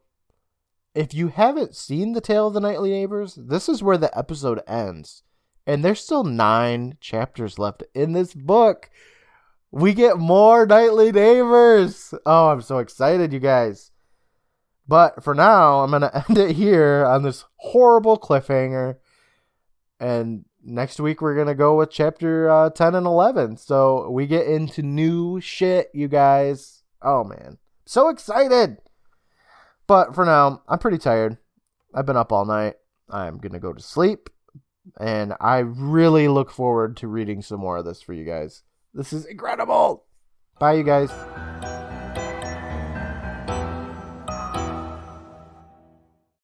if 0.96 1.14
you 1.14 1.28
haven't 1.28 1.76
seen 1.76 2.14
The 2.14 2.22
Tale 2.22 2.48
of 2.48 2.56
the 2.56 2.60
Nightly 2.60 2.90
Neighbors, 2.90 3.36
this 3.36 3.70
is 3.70 3.84
where 3.84 3.98
the 3.98 4.16
episode 4.18 4.62
ends. 4.68 5.24
And 5.68 5.84
there's 5.84 6.04
still 6.04 6.24
nine 6.24 6.98
chapters 7.00 7.60
left 7.60 7.84
in 7.94 8.14
this 8.14 8.34
book. 8.34 8.90
We 9.72 9.94
get 9.94 10.18
more 10.18 10.66
Nightly 10.66 11.12
Neighbors. 11.12 12.14
Oh, 12.26 12.50
I'm 12.50 12.62
so 12.62 12.80
excited, 12.80 13.34
you 13.34 13.40
guys. 13.40 13.92
But 14.88 15.24
for 15.24 15.34
now, 15.34 15.82
I'm 15.82 15.90
going 15.90 16.02
to 16.02 16.26
end 16.28 16.38
it 16.38 16.56
here 16.56 17.06
on 17.06 17.24
this 17.24 17.46
horrible 17.58 18.18
cliffhanger. 18.18 18.98
And 20.00 20.46
next 20.64 21.00
week, 21.00 21.22
we're 21.22 21.36
going 21.36 21.48
to 21.48 21.56
go 21.56 21.78
with 21.78 21.92
chapter 21.92 22.50
uh, 22.50 22.70
10 22.70 22.96
and 22.96 23.06
11. 23.06 23.58
So 23.58 24.10
we 24.10 24.28
get 24.28 24.48
into 24.48 24.82
new 24.82 25.40
shit, 25.42 25.90
you 25.94 26.08
guys. 26.08 26.84
Oh, 27.02 27.24
man. 27.24 27.58
So 27.86 28.10
excited. 28.10 28.78
But 29.88 30.16
for 30.16 30.26
now, 30.26 30.64
I'm 30.68 30.80
pretty 30.80 30.98
tired. 30.98 31.38
I've 31.94 32.06
been 32.06 32.18
up 32.18 32.32
all 32.32 32.46
night. 32.46 32.76
I'm 33.10 33.38
going 33.38 33.54
to 33.54 33.60
go 33.60 33.74
to 33.74 33.82
sleep. 33.82 34.30
And 35.00 35.34
I 35.40 35.60
really 35.60 36.28
look 36.28 36.52
forward 36.52 36.98
to 36.98 37.08
reading 37.08 37.42
some 37.42 37.60
more 37.60 37.78
of 37.78 37.86
this 37.86 38.02
for 38.02 38.14
you 38.14 38.24
guys. 38.24 38.64
This 38.94 39.14
is 39.14 39.26
incredible. 39.26 40.06
Bye, 40.60 40.74
you 40.74 40.84
guys. 40.84 41.12